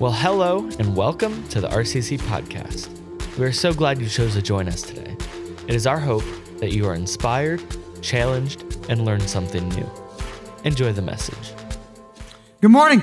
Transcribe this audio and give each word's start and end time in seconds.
Well, 0.00 0.12
hello 0.12 0.66
and 0.78 0.96
welcome 0.96 1.46
to 1.48 1.60
the 1.60 1.68
RCC 1.68 2.20
podcast. 2.20 2.88
We 3.36 3.44
are 3.44 3.52
so 3.52 3.74
glad 3.74 4.00
you 4.00 4.08
chose 4.08 4.32
to 4.32 4.40
join 4.40 4.66
us 4.66 4.80
today. 4.80 5.14
It 5.68 5.74
is 5.74 5.86
our 5.86 5.98
hope 5.98 6.24
that 6.56 6.72
you 6.72 6.86
are 6.86 6.94
inspired, 6.94 7.62
challenged, 8.00 8.64
and 8.88 9.04
learned 9.04 9.28
something 9.28 9.68
new. 9.68 9.86
Enjoy 10.64 10.90
the 10.94 11.02
message. 11.02 11.52
Good 12.62 12.70
morning. 12.70 13.02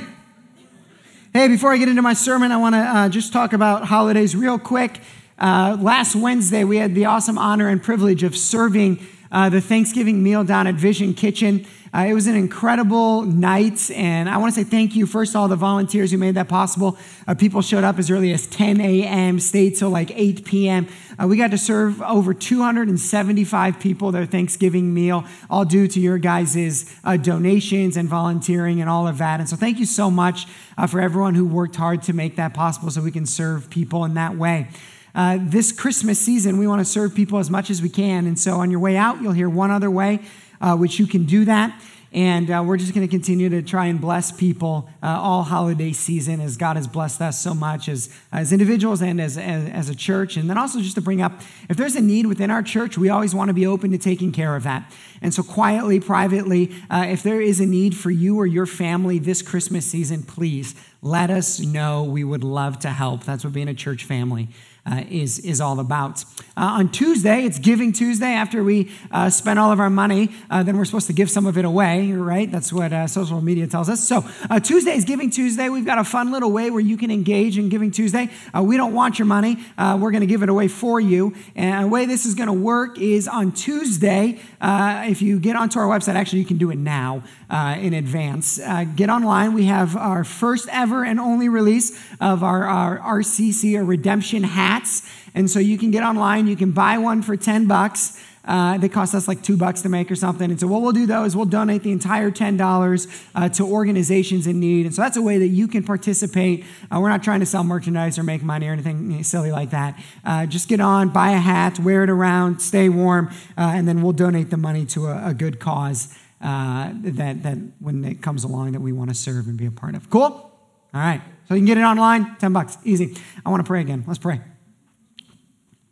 Hey, 1.33 1.47
before 1.47 1.71
I 1.71 1.77
get 1.77 1.87
into 1.87 2.01
my 2.01 2.13
sermon, 2.13 2.51
I 2.51 2.57
want 2.57 2.73
to 2.73 2.79
uh, 2.79 3.09
just 3.09 3.31
talk 3.31 3.53
about 3.53 3.85
holidays 3.85 4.35
real 4.35 4.57
quick. 4.57 4.99
Uh, 5.37 5.77
last 5.79 6.15
Wednesday, 6.15 6.63
we 6.63 6.77
had 6.77 6.95
the 6.95 7.05
awesome 7.05 7.37
honor 7.37 7.67
and 7.67 7.83
privilege 7.83 8.23
of 8.23 8.35
serving 8.35 9.05
uh, 9.31 9.49
the 9.49 9.61
Thanksgiving 9.61 10.23
meal 10.23 10.43
down 10.43 10.65
at 10.65 10.73
Vision 10.73 11.13
Kitchen. 11.13 11.67
Uh, 11.93 12.05
it 12.09 12.13
was 12.13 12.27
an 12.27 12.35
incredible 12.35 13.21
night, 13.21 13.89
and 13.91 14.29
I 14.29 14.37
want 14.37 14.53
to 14.53 14.61
say 14.61 14.69
thank 14.69 14.95
you 14.95 15.05
first 15.05 15.31
to 15.31 15.39
all 15.39 15.47
the 15.47 15.55
volunteers 15.55 16.11
who 16.11 16.17
made 16.17 16.35
that 16.35 16.49
possible. 16.49 16.97
Uh, 17.25 17.33
people 17.33 17.61
showed 17.61 17.85
up 17.85 17.97
as 17.97 18.11
early 18.11 18.33
as 18.33 18.45
10 18.47 18.81
a.m., 18.81 19.39
stayed 19.39 19.77
till 19.77 19.89
like 19.89 20.11
8 20.13 20.43
p.m. 20.43 20.87
Uh, 21.17 21.27
we 21.27 21.37
got 21.37 21.51
to 21.51 21.57
serve 21.57 22.01
over 22.01 22.33
275 22.33 23.79
people 23.79 24.11
their 24.11 24.25
Thanksgiving 24.25 24.93
meal, 24.93 25.23
all 25.49 25.63
due 25.63 25.87
to 25.87 25.99
your 25.99 26.17
guys' 26.17 26.93
uh, 27.05 27.15
donations 27.15 27.95
and 27.95 28.09
volunteering 28.09 28.81
and 28.81 28.89
all 28.89 29.07
of 29.07 29.17
that. 29.19 29.39
And 29.39 29.47
so, 29.47 29.55
thank 29.55 29.79
you 29.79 29.85
so 29.85 30.11
much 30.11 30.45
uh, 30.77 30.87
for 30.87 30.99
everyone 30.99 31.35
who 31.35 31.47
worked 31.47 31.77
hard 31.77 32.03
to 32.03 32.13
make 32.13 32.35
that 32.35 32.53
possible 32.53 32.91
so 32.91 33.01
we 33.01 33.11
can 33.11 33.25
serve 33.25 33.69
people 33.69 34.03
in 34.03 34.13
that 34.15 34.35
way. 34.35 34.67
Uh, 35.15 35.39
this 35.41 35.71
Christmas 35.71 36.19
season, 36.19 36.57
we 36.57 36.67
want 36.67 36.79
to 36.79 36.85
serve 36.85 37.15
people 37.15 37.39
as 37.39 37.49
much 37.49 37.71
as 37.71 37.81
we 37.81 37.89
can. 37.89 38.27
And 38.27 38.37
so, 38.37 38.55
on 38.55 38.71
your 38.71 38.81
way 38.81 38.97
out, 38.97 39.21
you'll 39.21 39.31
hear 39.31 39.49
one 39.49 39.71
other 39.71 39.89
way 39.89 40.19
uh, 40.61 40.75
which 40.75 40.99
you 40.99 41.07
can 41.07 41.25
do 41.25 41.45
that. 41.45 41.81
And 42.13 42.49
uh, 42.49 42.63
we're 42.65 42.77
just 42.77 42.93
going 42.93 43.05
to 43.05 43.11
continue 43.11 43.49
to 43.49 43.61
try 43.61 43.87
and 43.87 43.99
bless 43.99 44.31
people 44.31 44.89
uh, 45.03 45.07
all 45.07 45.43
holiday 45.43 45.91
season 45.91 46.39
as 46.39 46.55
God 46.55 46.77
has 46.77 46.87
blessed 46.87 47.21
us 47.21 47.39
so 47.39 47.53
much 47.53 47.89
as, 47.89 48.09
as 48.31 48.53
individuals 48.53 49.01
and 49.01 49.19
as, 49.19 49.37
as, 49.37 49.69
as, 49.69 49.89
a 49.89 49.95
church. 49.95 50.37
And 50.37 50.49
then 50.49 50.57
also 50.57 50.79
just 50.79 50.95
to 50.95 51.01
bring 51.01 51.21
up 51.21 51.41
if 51.69 51.75
there's 51.75 51.95
a 51.95 52.01
need 52.01 52.25
within 52.25 52.49
our 52.49 52.63
church, 52.63 52.97
we 52.97 53.09
always 53.09 53.35
want 53.35 53.49
to 53.49 53.53
be 53.53 53.67
open 53.67 53.91
to 53.91 53.97
taking 53.97 54.31
care 54.31 54.55
of 54.55 54.63
that. 54.63 54.91
And 55.21 55.33
so, 55.33 55.43
quietly, 55.43 55.99
privately, 55.99 56.73
uh, 56.89 57.05
if 57.09 57.23
there 57.23 57.41
is 57.41 57.59
a 57.59 57.65
need 57.65 57.95
for 57.95 58.09
you 58.09 58.39
or 58.39 58.45
your 58.45 58.65
family 58.65 59.19
this 59.19 59.41
Christmas 59.41 59.85
season, 59.85 60.23
please 60.23 60.75
let 61.01 61.29
us 61.29 61.59
know. 61.59 62.03
We 62.03 62.23
would 62.23 62.43
love 62.43 62.79
to 62.79 62.89
help. 62.89 63.25
That's 63.25 63.43
what 63.43 63.53
being 63.53 63.67
a 63.67 63.73
church 63.73 64.05
family 64.05 64.47
uh, 64.89 65.03
is, 65.09 65.39
is 65.39 65.61
all 65.61 65.79
about. 65.79 66.23
Uh, 66.55 66.79
on 66.79 66.89
Tuesday, 66.89 67.43
it's 67.43 67.59
Giving 67.59 67.91
Tuesday. 67.91 68.33
After 68.33 68.63
we 68.63 68.89
uh, 69.11 69.29
spend 69.29 69.59
all 69.59 69.71
of 69.71 69.79
our 69.79 69.89
money, 69.89 70.31
uh, 70.49 70.63
then 70.63 70.77
we're 70.77 70.85
supposed 70.85 71.07
to 71.07 71.13
give 71.13 71.29
some 71.29 71.45
of 71.45 71.57
it 71.57 71.65
away, 71.65 72.11
right? 72.13 72.51
That's 72.51 72.73
what 72.73 72.93
uh, 72.93 73.05
social 73.07 73.41
media 73.41 73.67
tells 73.67 73.89
us. 73.89 74.07
So 74.07 74.23
uh, 74.49 74.59
Tuesday 74.59 74.95
is 74.95 75.05
Giving 75.05 75.29
Tuesday. 75.29 75.69
We've 75.69 75.85
got 75.85 75.99
a 75.99 76.03
fun 76.03 76.31
little 76.31 76.51
way 76.51 76.71
where 76.71 76.81
you 76.81 76.97
can 76.97 77.11
engage 77.11 77.57
in 77.57 77.69
Giving 77.69 77.91
Tuesday. 77.91 78.29
we 78.59 78.77
don't 78.77 78.93
want 78.93 79.19
your 79.19 79.27
money. 79.27 79.57
we're 79.77 80.11
going 80.11 80.21
to 80.21 80.27
give 80.27 80.41
it 80.41 80.49
away 80.49 80.67
for 80.67 80.99
you. 80.99 81.35
And 81.55 81.85
the 81.85 81.89
way 81.89 82.05
this 82.05 82.25
is 82.25 82.33
going 82.33 82.47
to 82.47 82.53
work 82.53 82.97
is 82.97 83.27
on 83.27 83.51
Tuesday, 83.51 84.39
if 84.61 85.21
you 85.21 85.39
get 85.39 85.55
onto 85.55 85.79
our 85.79 85.87
website, 85.87 86.15
actually, 86.15 86.39
you 86.39 86.45
can 86.45 86.57
do 86.57 86.71
it 86.71 86.77
now 86.77 87.23
in 87.49 87.93
advance. 87.93 88.59
get 88.95 89.09
online. 89.09 89.53
We 89.53 89.65
have 89.65 89.95
our 89.95 90.23
first 90.23 90.67
ever 90.71 91.03
and 91.03 91.19
only 91.19 91.49
release 91.49 91.97
of 92.19 92.43
our, 92.43 92.65
our 92.65 92.99
RCC 92.99 93.77
or 93.77 93.85
Redemption 93.85 94.43
hats. 94.43 95.07
And 95.33 95.49
so 95.49 95.59
you 95.59 95.77
can 95.77 95.91
get 95.91 96.03
online, 96.03 96.47
you 96.47 96.55
can 96.55 96.71
buy 96.71 96.97
one 96.97 97.21
for 97.21 97.37
10 97.37 97.67
bucks. 97.67 98.19
Uh, 98.47 98.77
they 98.77 98.87
cost 98.87 99.13
us 99.13 99.27
like 99.27 99.43
two 99.43 99.57
bucks 99.57 99.81
to 99.81 99.89
make 99.89 100.09
or 100.09 100.15
something. 100.15 100.49
And 100.49 100.59
so 100.59 100.67
what 100.67 100.81
we'll 100.81 100.93
do 100.93 101.05
though 101.05 101.25
is 101.25 101.35
we'll 101.35 101.45
donate 101.45 101.83
the 101.83 101.91
entire 101.91 102.31
$10 102.31 103.25
uh, 103.35 103.49
to 103.49 103.63
organizations 103.63 104.47
in 104.47 104.59
need. 104.59 104.85
And 104.85 104.95
so 104.95 105.01
that's 105.01 105.17
a 105.17 105.21
way 105.21 105.37
that 105.37 105.47
you 105.47 105.67
can 105.67 105.83
participate. 105.83 106.63
Uh, 106.89 106.99
we're 107.01 107.09
not 107.09 107.23
trying 107.23 107.41
to 107.41 107.45
sell 107.45 107.65
merchandise 107.65 108.17
or 108.17 108.23
make 108.23 108.41
money 108.41 108.67
or 108.67 108.71
anything 108.71 109.21
silly 109.23 109.51
like 109.51 109.71
that. 109.71 109.99
Uh, 110.23 110.45
just 110.45 110.69
get 110.69 110.79
on, 110.79 111.09
buy 111.09 111.31
a 111.31 111.39
hat, 111.39 111.77
wear 111.79 112.03
it 112.03 112.09
around, 112.09 112.61
stay 112.61 112.87
warm, 112.87 113.27
uh, 113.57 113.73
and 113.75 113.85
then 113.87 114.01
we'll 114.01 114.13
donate 114.13 114.49
the 114.49 114.57
money 114.57 114.85
to 114.85 115.07
a, 115.07 115.29
a 115.29 115.33
good 115.33 115.59
cause 115.59 116.17
uh, 116.41 116.91
that, 116.93 117.43
that 117.43 117.57
when 117.79 118.05
it 118.05 118.21
comes 118.21 118.43
along 118.43 118.73
that 118.73 118.81
we 118.81 118.91
want 118.91 119.09
to 119.09 119.15
serve 119.15 119.47
and 119.47 119.57
be 119.57 119.65
a 119.65 119.71
part 119.71 119.95
of. 119.95 120.09
Cool? 120.09 120.21
All 120.21 120.51
right. 120.93 121.21
So 121.47 121.53
you 121.53 121.59
can 121.59 121.65
get 121.65 121.77
it 121.77 121.81
online, 121.81 122.35
10 122.37 122.53
bucks. 122.53 122.77
Easy. 122.83 123.15
I 123.45 123.49
want 123.49 123.63
to 123.63 123.67
pray 123.67 123.81
again. 123.81 124.03
Let's 124.05 124.19
pray. 124.19 124.41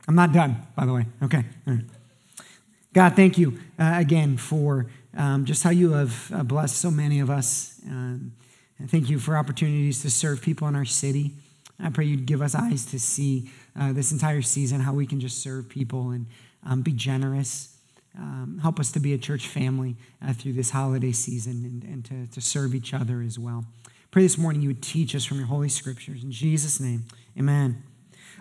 I'm 0.08 0.16
not 0.16 0.34
done, 0.34 0.58
by 0.76 0.86
the 0.86 0.94
way. 0.94 1.06
Okay. 1.24 1.44
God, 2.94 3.16
thank 3.16 3.38
you 3.38 3.60
uh, 3.80 3.94
again 3.98 4.38
for 4.38 4.88
um, 5.18 5.46
just 5.46 5.64
how 5.64 5.70
you 5.70 5.94
have 5.94 6.32
uh, 6.34 6.44
blessed 6.44 6.78
so 6.78 6.92
many 6.92 7.20
of 7.20 7.30
us. 7.30 7.82
Um, 7.88 8.34
and 8.78 8.90
thank 8.90 9.10
you 9.10 9.20
for 9.20 9.38
opportunities 9.38 10.02
to 10.02 10.10
serve 10.10 10.42
people 10.42 10.68
in 10.68 10.76
our 10.76 10.86
city. 10.86 11.34
I 11.80 11.90
pray 11.90 12.06
you'd 12.06 12.26
give 12.26 12.42
us 12.42 12.56
eyes 12.56 12.86
to 12.88 13.00
see 13.00 13.52
uh, 13.78 13.94
this 13.94 14.12
entire 14.12 14.42
season 14.42 14.82
how 14.82 14.94
we 14.94 15.06
can 15.06 15.20
just 15.20 15.42
serve 15.42 15.68
people 15.70 16.12
and 16.12 16.28
um, 16.64 16.82
be 16.82 16.92
generous. 16.92 17.75
Um, 18.18 18.60
help 18.62 18.80
us 18.80 18.92
to 18.94 19.00
be 19.00 19.14
a 19.14 19.18
church 19.18 19.48
family 19.48 19.96
uh, 20.26 20.34
through 20.34 20.54
this 20.54 20.70
holiday 20.70 21.12
season 21.12 21.66
and, 21.66 21.84
and 21.84 22.06
to, 22.06 22.34
to 22.34 22.42
serve 22.42 22.74
each 22.74 22.94
other 22.94 23.22
as 23.22 23.38
well. 23.38 23.66
Pray 24.12 24.24
this 24.24 24.38
morning 24.38 24.62
you 24.62 24.70
would 24.70 24.82
teach 24.82 25.14
us 25.16 25.26
from 25.26 25.38
your 25.38 25.48
holy 25.48 25.68
scriptures. 25.68 26.24
In 26.24 26.32
Jesus' 26.32 26.80
name, 26.80 27.04
amen. 27.38 27.84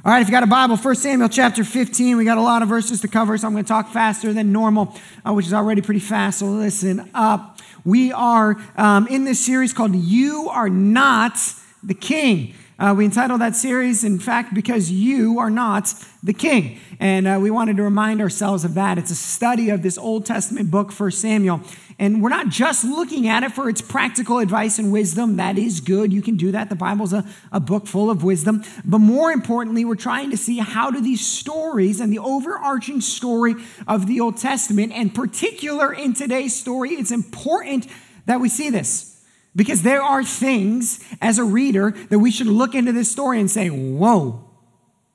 All 0.04 0.12
right, 0.12 0.20
if 0.20 0.28
you 0.28 0.32
got 0.32 0.42
a 0.42 0.46
Bible, 0.46 0.76
1 0.76 0.94
Samuel 0.96 1.28
chapter 1.28 1.64
15, 1.64 2.16
we 2.16 2.24
got 2.24 2.38
a 2.38 2.42
lot 2.42 2.62
of 2.62 2.68
verses 2.68 3.00
to 3.00 3.08
cover, 3.08 3.36
so 3.38 3.46
I'm 3.46 3.54
going 3.54 3.64
to 3.64 3.68
talk 3.68 3.88
faster 3.88 4.32
than 4.32 4.52
normal, 4.52 4.94
uh, 5.26 5.32
which 5.32 5.46
is 5.46 5.52
already 5.52 5.80
pretty 5.80 6.00
fast, 6.00 6.40
so 6.40 6.46
listen 6.46 7.10
up. 7.14 7.58
We 7.84 8.12
are 8.12 8.56
um, 8.76 9.06
in 9.08 9.24
this 9.24 9.44
series 9.44 9.72
called 9.72 9.94
You 9.94 10.48
Are 10.50 10.68
Not 10.68 11.38
the 11.82 11.94
King. 11.94 12.54
Uh, 12.76 12.92
we 12.96 13.04
entitled 13.04 13.40
that 13.40 13.54
series, 13.54 14.02
in 14.02 14.18
fact, 14.18 14.52
because 14.52 14.90
you 14.90 15.38
are 15.38 15.50
not 15.50 15.94
the 16.24 16.32
king. 16.32 16.80
And 16.98 17.28
uh, 17.28 17.38
we 17.40 17.50
wanted 17.50 17.76
to 17.76 17.84
remind 17.84 18.20
ourselves 18.20 18.64
of 18.64 18.74
that. 18.74 18.98
It's 18.98 19.12
a 19.12 19.16
study 19.16 19.70
of 19.70 19.82
this 19.82 19.96
Old 19.96 20.26
Testament 20.26 20.72
book, 20.72 20.92
1 20.92 21.12
Samuel. 21.12 21.60
And 22.00 22.20
we're 22.20 22.30
not 22.30 22.48
just 22.48 22.84
looking 22.84 23.28
at 23.28 23.44
it 23.44 23.52
for 23.52 23.68
its 23.68 23.80
practical 23.80 24.40
advice 24.40 24.80
and 24.80 24.90
wisdom. 24.90 25.36
That 25.36 25.56
is 25.56 25.80
good. 25.80 26.12
You 26.12 26.20
can 26.20 26.36
do 26.36 26.50
that. 26.50 26.68
The 26.68 26.74
Bible's 26.74 27.12
a, 27.12 27.24
a 27.52 27.60
book 27.60 27.86
full 27.86 28.10
of 28.10 28.24
wisdom. 28.24 28.64
But 28.84 28.98
more 28.98 29.30
importantly, 29.30 29.84
we're 29.84 29.94
trying 29.94 30.32
to 30.32 30.36
see 30.36 30.58
how 30.58 30.90
do 30.90 31.00
these 31.00 31.24
stories 31.24 32.00
and 32.00 32.12
the 32.12 32.18
overarching 32.18 33.00
story 33.00 33.54
of 33.86 34.08
the 34.08 34.20
Old 34.20 34.38
Testament, 34.38 34.92
and 34.92 35.14
particular 35.14 35.92
in 35.92 36.12
today's 36.14 36.56
story, 36.56 36.90
it's 36.94 37.12
important 37.12 37.86
that 38.26 38.40
we 38.40 38.48
see 38.48 38.70
this. 38.70 39.13
Because 39.56 39.82
there 39.82 40.02
are 40.02 40.24
things 40.24 41.04
as 41.20 41.38
a 41.38 41.44
reader 41.44 41.92
that 42.10 42.18
we 42.18 42.30
should 42.30 42.48
look 42.48 42.74
into 42.74 42.92
this 42.92 43.10
story 43.10 43.38
and 43.38 43.50
say, 43.50 43.68
whoa, 43.68 44.44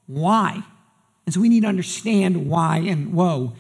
why? 0.08 0.64
And 1.26 1.34
so 1.34 1.42
we 1.42 1.50
need 1.50 1.62
to 1.62 1.68
understand 1.68 2.50
why 2.50 2.78
and 2.78 3.14
whoa 3.14 3.54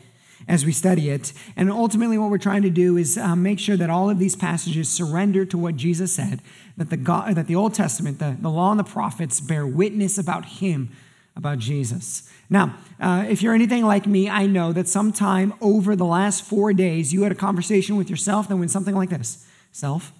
as 0.47 0.65
we 0.65 0.71
study 0.71 1.09
it. 1.09 1.31
And 1.55 1.69
ultimately, 1.69 2.17
what 2.17 2.31
we're 2.31 2.39
trying 2.39 2.63
to 2.63 2.69
do 2.69 2.97
is 2.97 3.17
um, 3.17 3.43
make 3.43 3.59
sure 3.59 3.77
that 3.77 3.89
all 3.89 4.09
of 4.09 4.17
these 4.17 4.35
passages 4.35 4.89
surrender 4.89 5.45
to 5.45 5.57
what 5.57 5.75
Jesus 5.75 6.11
said, 6.11 6.41
that 6.77 6.89
the, 6.89 6.97
God, 6.97 7.35
that 7.35 7.47
the 7.47 7.55
Old 7.55 7.75
Testament, 7.75 8.19
the, 8.19 8.35
the 8.39 8.49
law 8.49 8.71
and 8.71 8.79
the 8.79 8.83
prophets 8.83 9.39
bear 9.39 9.67
witness 9.67 10.17
about 10.17 10.45
Him, 10.45 10.91
about 11.35 11.59
Jesus. 11.59 12.27
Now, 12.49 12.75
uh, 12.99 13.25
if 13.29 13.43
you're 13.43 13.53
anything 13.53 13.85
like 13.85 14.07
me, 14.07 14.27
I 14.27 14.47
know 14.47 14.73
that 14.73 14.87
sometime 14.87 15.53
over 15.61 15.95
the 15.95 16.05
last 16.05 16.43
four 16.43 16.73
days, 16.73 17.13
you 17.13 17.21
had 17.23 17.31
a 17.31 17.35
conversation 17.35 17.95
with 17.95 18.09
yourself 18.09 18.47
that 18.47 18.57
went 18.57 18.71
something 18.71 18.95
like 18.95 19.09
this 19.11 19.45
Self, 19.71 20.11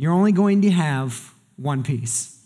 you're 0.00 0.14
only 0.14 0.32
going 0.32 0.62
to 0.62 0.70
have 0.70 1.34
one 1.56 1.82
piece. 1.82 2.42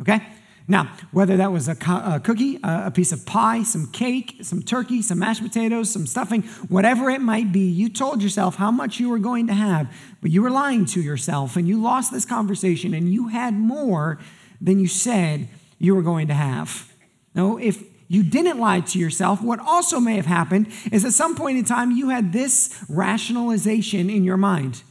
Okay? 0.00 0.26
Now, 0.66 0.90
whether 1.12 1.36
that 1.36 1.52
was 1.52 1.68
a, 1.68 1.74
co- 1.74 2.02
a 2.02 2.18
cookie, 2.18 2.58
a, 2.64 2.86
a 2.86 2.90
piece 2.90 3.12
of 3.12 3.26
pie, 3.26 3.62
some 3.62 3.92
cake, 3.92 4.38
some 4.40 4.62
turkey, 4.62 5.02
some 5.02 5.18
mashed 5.18 5.42
potatoes, 5.42 5.90
some 5.90 6.06
stuffing, 6.06 6.44
whatever 6.68 7.10
it 7.10 7.20
might 7.20 7.52
be, 7.52 7.68
you 7.68 7.90
told 7.90 8.22
yourself 8.22 8.54
how 8.54 8.70
much 8.70 9.00
you 9.00 9.10
were 9.10 9.18
going 9.18 9.46
to 9.48 9.52
have, 9.52 9.94
but 10.22 10.30
you 10.30 10.40
were 10.40 10.48
lying 10.48 10.86
to 10.86 11.02
yourself 11.02 11.56
and 11.56 11.68
you 11.68 11.78
lost 11.78 12.10
this 12.10 12.24
conversation 12.24 12.94
and 12.94 13.12
you 13.12 13.28
had 13.28 13.52
more 13.52 14.18
than 14.58 14.80
you 14.80 14.88
said 14.88 15.46
you 15.78 15.94
were 15.94 16.00
going 16.02 16.28
to 16.28 16.34
have. 16.34 16.90
Now, 17.34 17.58
if 17.58 17.84
you 18.08 18.22
didn't 18.22 18.58
lie 18.58 18.80
to 18.80 18.98
yourself, 18.98 19.42
what 19.42 19.60
also 19.60 20.00
may 20.00 20.16
have 20.16 20.24
happened 20.24 20.68
is 20.90 21.04
at 21.04 21.12
some 21.12 21.36
point 21.36 21.58
in 21.58 21.66
time 21.66 21.90
you 21.90 22.08
had 22.08 22.32
this 22.32 22.82
rationalization 22.88 24.08
in 24.08 24.24
your 24.24 24.38
mind. 24.38 24.82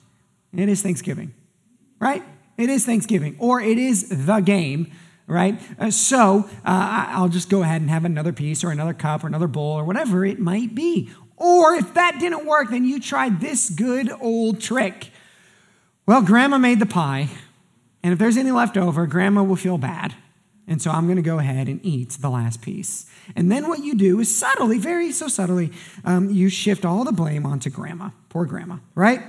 It 0.56 0.70
is 0.70 0.84
Thanksgiving, 0.84 1.34
right? 2.04 2.24
It 2.58 2.70
is 2.70 2.86
Thanksgiving, 2.86 3.36
or 3.40 3.62
it 3.62 3.78
is 3.78 4.26
the 4.26 4.40
game 4.42 4.92
right? 5.28 5.60
Uh, 5.80 5.90
so 5.90 6.50
uh, 6.66 7.06
I'll 7.08 7.30
just 7.30 7.50
go 7.50 7.64
ahead 7.64 7.82
and 7.82 7.90
have 7.90 8.06
another 8.06 8.34
piece 8.34 8.64
or 8.64 8.72
another 8.72 8.94
cup 8.94 9.24
or 9.24 9.28
another 9.28 9.48
bowl 9.48 9.72
or 9.80 9.84
whatever 9.84 10.26
it 10.26 10.40
might 10.40 10.76
be. 10.76 11.10
Or 11.38 11.74
if 11.76 11.94
that 11.94 12.18
didn't 12.20 12.46
work, 12.46 12.70
then 12.70 12.86
you 12.86 13.00
tried 13.00 13.40
this 13.42 13.70
good 13.70 14.12
old 14.22 14.62
trick. 14.62 15.10
Well, 16.06 16.22
grandma 16.22 16.58
made 16.58 16.80
the 16.80 16.86
pie, 16.86 17.30
and 18.04 18.14
if 18.14 18.20
there's 18.20 18.38
any 18.38 18.52
left 18.52 18.78
over, 18.78 19.08
grandma 19.08 19.44
will 19.44 19.56
feel 19.56 19.78
bad. 19.78 20.14
And 20.68 20.82
so 20.82 20.92
I'm 20.92 21.06
going 21.06 21.18
to 21.18 21.22
go 21.24 21.40
ahead 21.40 21.68
and 21.68 21.80
eat 21.84 22.12
the 22.12 22.30
last 22.30 22.62
piece. 22.62 23.10
And 23.36 23.52
then 23.52 23.68
what 23.68 23.80
you 23.80 23.96
do 23.96 24.20
is 24.20 24.34
subtly, 24.34 24.78
very 24.78 25.12
so 25.12 25.28
subtly, 25.28 25.72
um, 26.06 26.30
you 26.30 26.50
shift 26.50 26.86
all 26.86 27.04
the 27.04 27.12
blame 27.12 27.46
onto 27.46 27.70
grandma, 27.70 28.10
poor 28.30 28.46
grandma, 28.46 28.78
right? 28.96 29.22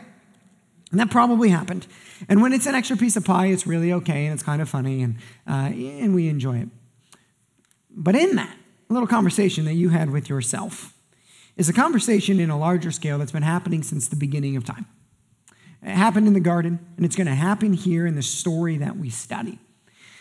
And 0.94 1.00
that 1.00 1.10
probably 1.10 1.48
happened. 1.48 1.88
And 2.28 2.40
when 2.40 2.52
it's 2.52 2.66
an 2.66 2.76
extra 2.76 2.96
piece 2.96 3.16
of 3.16 3.24
pie, 3.24 3.46
it's 3.46 3.66
really 3.66 3.92
okay 3.94 4.26
and 4.26 4.34
it's 4.34 4.44
kind 4.44 4.62
of 4.62 4.68
funny 4.68 5.02
and, 5.02 5.16
uh, 5.44 5.72
and 5.74 6.14
we 6.14 6.28
enjoy 6.28 6.58
it. 6.58 6.68
But 7.90 8.14
in 8.14 8.36
that 8.36 8.56
little 8.88 9.08
conversation 9.08 9.64
that 9.64 9.72
you 9.74 9.88
had 9.88 10.10
with 10.10 10.28
yourself 10.28 10.94
is 11.56 11.68
a 11.68 11.72
conversation 11.72 12.38
in 12.38 12.48
a 12.48 12.56
larger 12.56 12.92
scale 12.92 13.18
that's 13.18 13.32
been 13.32 13.42
happening 13.42 13.82
since 13.82 14.06
the 14.06 14.14
beginning 14.14 14.56
of 14.56 14.64
time. 14.64 14.86
It 15.82 15.96
happened 15.96 16.28
in 16.28 16.32
the 16.32 16.38
garden, 16.38 16.78
and 16.96 17.04
it's 17.04 17.16
going 17.16 17.26
to 17.26 17.34
happen 17.34 17.72
here 17.72 18.06
in 18.06 18.14
the 18.14 18.22
story 18.22 18.76
that 18.76 18.96
we 18.96 19.10
study. 19.10 19.58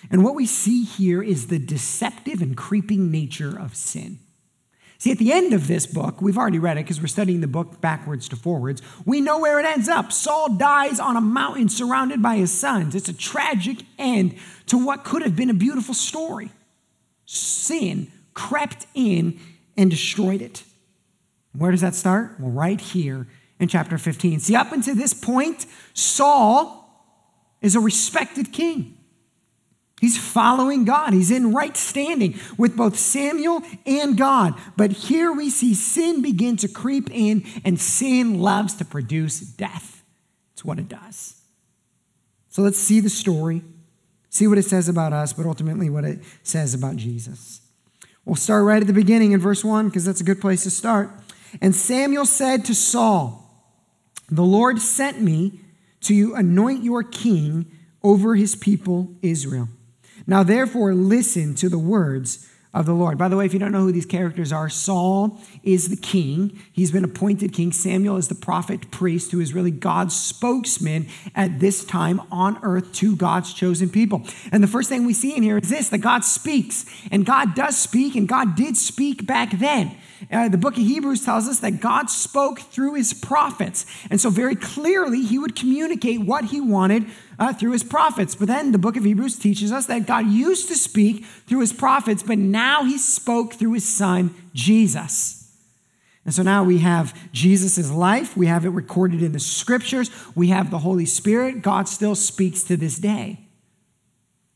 And 0.10 0.24
what 0.24 0.34
we 0.34 0.48
see 0.48 0.84
here 0.84 1.22
is 1.22 1.50
the 1.50 1.60
deceptive 1.60 2.42
and 2.42 2.58
creeping 2.58 3.12
nature 3.12 3.56
of 3.60 3.76
sin. 3.76 4.18
See, 5.04 5.12
at 5.12 5.18
the 5.18 5.34
end 5.34 5.52
of 5.52 5.68
this 5.68 5.86
book, 5.86 6.22
we've 6.22 6.38
already 6.38 6.60
read 6.60 6.78
it 6.78 6.86
because 6.86 7.02
we're 7.02 7.08
studying 7.08 7.42
the 7.42 7.48
book 7.48 7.82
backwards 7.82 8.30
to 8.30 8.38
forwards. 8.38 8.82
We 9.04 9.20
know 9.20 9.38
where 9.38 9.60
it 9.60 9.66
ends 9.66 9.90
up. 9.90 10.14
Saul 10.14 10.56
dies 10.56 10.98
on 10.98 11.18
a 11.18 11.20
mountain 11.20 11.68
surrounded 11.68 12.22
by 12.22 12.38
his 12.38 12.54
sons. 12.54 12.96
It's 12.96 13.10
a 13.10 13.14
tragic 13.14 13.80
end 14.00 14.36
to 14.68 14.78
what 14.78 15.04
could 15.04 15.22
have 15.22 15.36
been 15.36 15.50
a 15.50 15.54
beautiful 15.54 15.94
story. 15.94 16.52
Sin 17.26 18.14
crept 18.34 18.88
in 18.94 19.42
and 19.76 19.92
destroyed 19.92 20.42
it. 20.42 20.64
Where 21.52 21.72
does 21.72 21.82
that 21.82 21.96
start? 21.96 22.40
Well, 22.40 22.52
right 22.52 22.80
here 22.80 23.28
in 23.60 23.68
chapter 23.68 23.98
15. 23.98 24.40
See, 24.40 24.56
up 24.56 24.72
until 24.72 24.96
this 24.96 25.14
point, 25.14 25.66
Saul 25.94 27.12
is 27.60 27.76
a 27.76 27.82
respected 27.82 28.54
king. 28.54 28.93
He's 30.02 30.18
following 30.18 30.84
God. 30.84 31.14
He's 31.14 31.32
in 31.32 31.54
right 31.54 31.78
standing 31.78 32.38
with 32.58 32.76
both 32.76 32.98
Samuel 32.98 33.64
and 33.86 34.18
God. 34.18 34.54
But 34.76 34.92
here 34.92 35.32
we 35.32 35.50
see 35.50 35.74
sin 35.74 36.22
begin 36.22 36.58
to 36.58 36.68
creep 36.68 37.10
in, 37.10 37.46
and 37.64 37.80
sin 37.80 38.40
loves 38.40 38.74
to 38.76 38.86
produce 38.86 39.40
death. 39.40 40.04
It's 40.52 40.66
what 40.66 40.78
it 40.78 40.90
does. 40.90 41.42
So 42.50 42.62
let's 42.62 42.78
see 42.78 43.00
the 43.00 43.10
story, 43.10 43.64
see 44.30 44.46
what 44.46 44.58
it 44.58 44.66
says 44.66 44.90
about 44.90 45.14
us, 45.14 45.34
but 45.34 45.46
ultimately 45.46 45.90
what 45.90 46.04
it 46.04 46.20
says 46.44 46.74
about 46.74 46.98
Jesus. 46.98 47.62
We'll 48.26 48.36
start 48.36 48.66
right 48.66 48.82
at 48.82 48.88
the 48.88 48.94
beginning 48.94 49.32
in 49.32 49.40
verse 49.40 49.64
1 49.64 49.88
because 49.88 50.06
that's 50.06 50.22
a 50.22 50.26
good 50.26 50.40
place 50.40 50.64
to 50.64 50.70
start. 50.70 51.10
And 51.62 51.74
Samuel 51.74 52.26
said 52.26 52.66
to 52.66 52.76
Saul, 52.76 53.70
The 54.30 54.44
Lord 54.44 54.80
sent 54.80 55.22
me 55.22 55.62
to 56.02 56.34
anoint 56.36 56.84
your 56.84 57.04
king 57.04 57.72
over 58.04 58.36
his 58.36 58.56
people 58.56 59.16
Israel. 59.22 59.70
Now, 60.26 60.44
therefore, 60.44 60.94
listen 60.94 61.56
to 61.56 61.70
the 61.70 61.80
words 61.80 62.50
of 62.74 62.88
the 62.88 62.94
Lord. 62.94 63.20
By 63.20 63.28
the 63.28 63.38
way, 63.38 63.46
if 63.46 63.54
you 63.54 63.60
don't 63.60 63.72
know 63.72 63.82
who 63.82 63.92
these 63.92 64.06
characters 64.06 64.52
are, 64.52 64.68
Saul 64.68 65.40
is 65.62 65.90
the 65.90 65.96
king. 65.96 66.60
He's 66.72 66.92
been 66.92 67.04
appointed 67.04 67.54
king. 67.54 67.72
Samuel 67.72 68.18
is 68.18 68.30
the 68.30 68.36
prophet 68.36 68.90
priest 68.90 69.32
who 69.32 69.40
is 69.40 69.54
really 69.54 69.70
God's 69.70 70.20
spokesman 70.20 71.08
at 71.36 71.60
this 71.60 71.86
time 71.86 72.20
on 72.32 72.58
earth 72.64 72.92
to 72.94 73.16
God's 73.16 73.54
chosen 73.54 73.90
people. 73.90 74.24
And 74.52 74.64
the 74.64 74.68
first 74.68 74.90
thing 74.90 75.06
we 75.06 75.14
see 75.14 75.36
in 75.38 75.44
here 75.44 75.60
is 75.60 75.70
this 75.70 75.90
that 75.90 76.00
God 76.00 76.24
speaks. 76.24 76.86
And 77.12 77.26
God 77.28 77.54
does 77.54 77.78
speak, 77.78 78.16
and 78.16 78.28
God 78.28 78.56
did 78.56 78.76
speak 78.76 79.28
back 79.28 79.52
then. 79.60 79.96
Uh, 80.32 80.50
the 80.50 80.58
book 80.58 80.78
of 80.78 80.84
Hebrews 80.84 81.24
tells 81.24 81.48
us 81.48 81.60
that 81.60 81.80
God 81.80 82.10
spoke 82.10 82.60
through 82.60 82.96
his 82.96 83.14
prophets. 83.14 83.86
And 84.10 84.20
so, 84.20 84.30
very 84.30 84.56
clearly, 84.56 85.22
he 85.22 85.38
would 85.38 85.56
communicate 85.56 86.22
what 86.22 86.46
he 86.46 86.62
wanted 86.62 87.06
uh, 87.44 87.54
through 87.54 87.72
his 87.72 87.84
prophets. 87.84 88.36
But 88.36 88.48
then 88.48 88.72
the 88.72 88.78
book 88.78 88.96
of 88.96 89.04
Hebrews 89.04 89.38
teaches 89.38 89.72
us 89.72 89.86
that 89.88 90.08
God 90.08 90.28
used 90.28 90.70
to 90.70 90.76
speak 90.76 91.26
through 91.26 91.60
his 91.60 91.74
prophets, 91.74 92.24
but 92.24 92.38
now 92.38 92.86
he 92.86 92.98
spoke 92.98 93.54
through 93.54 93.74
his 93.74 93.88
son, 93.88 94.34
Jesus. 94.54 95.52
And 96.24 96.34
so 96.34 96.42
now 96.42 96.64
we 96.64 96.78
have 96.80 97.14
Jesus' 97.34 97.92
life, 97.92 98.38
we 98.38 98.48
have 98.48 98.64
it 98.66 98.70
recorded 98.70 99.22
in 99.22 99.34
the 99.34 99.40
scriptures, 99.40 100.10
we 100.36 100.48
have 100.48 100.72
the 100.72 100.80
Holy 100.80 101.06
Spirit. 101.06 101.62
God 101.62 101.90
still 101.90 102.16
speaks 102.16 102.64
to 102.64 102.78
this 102.78 102.98
day. 102.98 103.40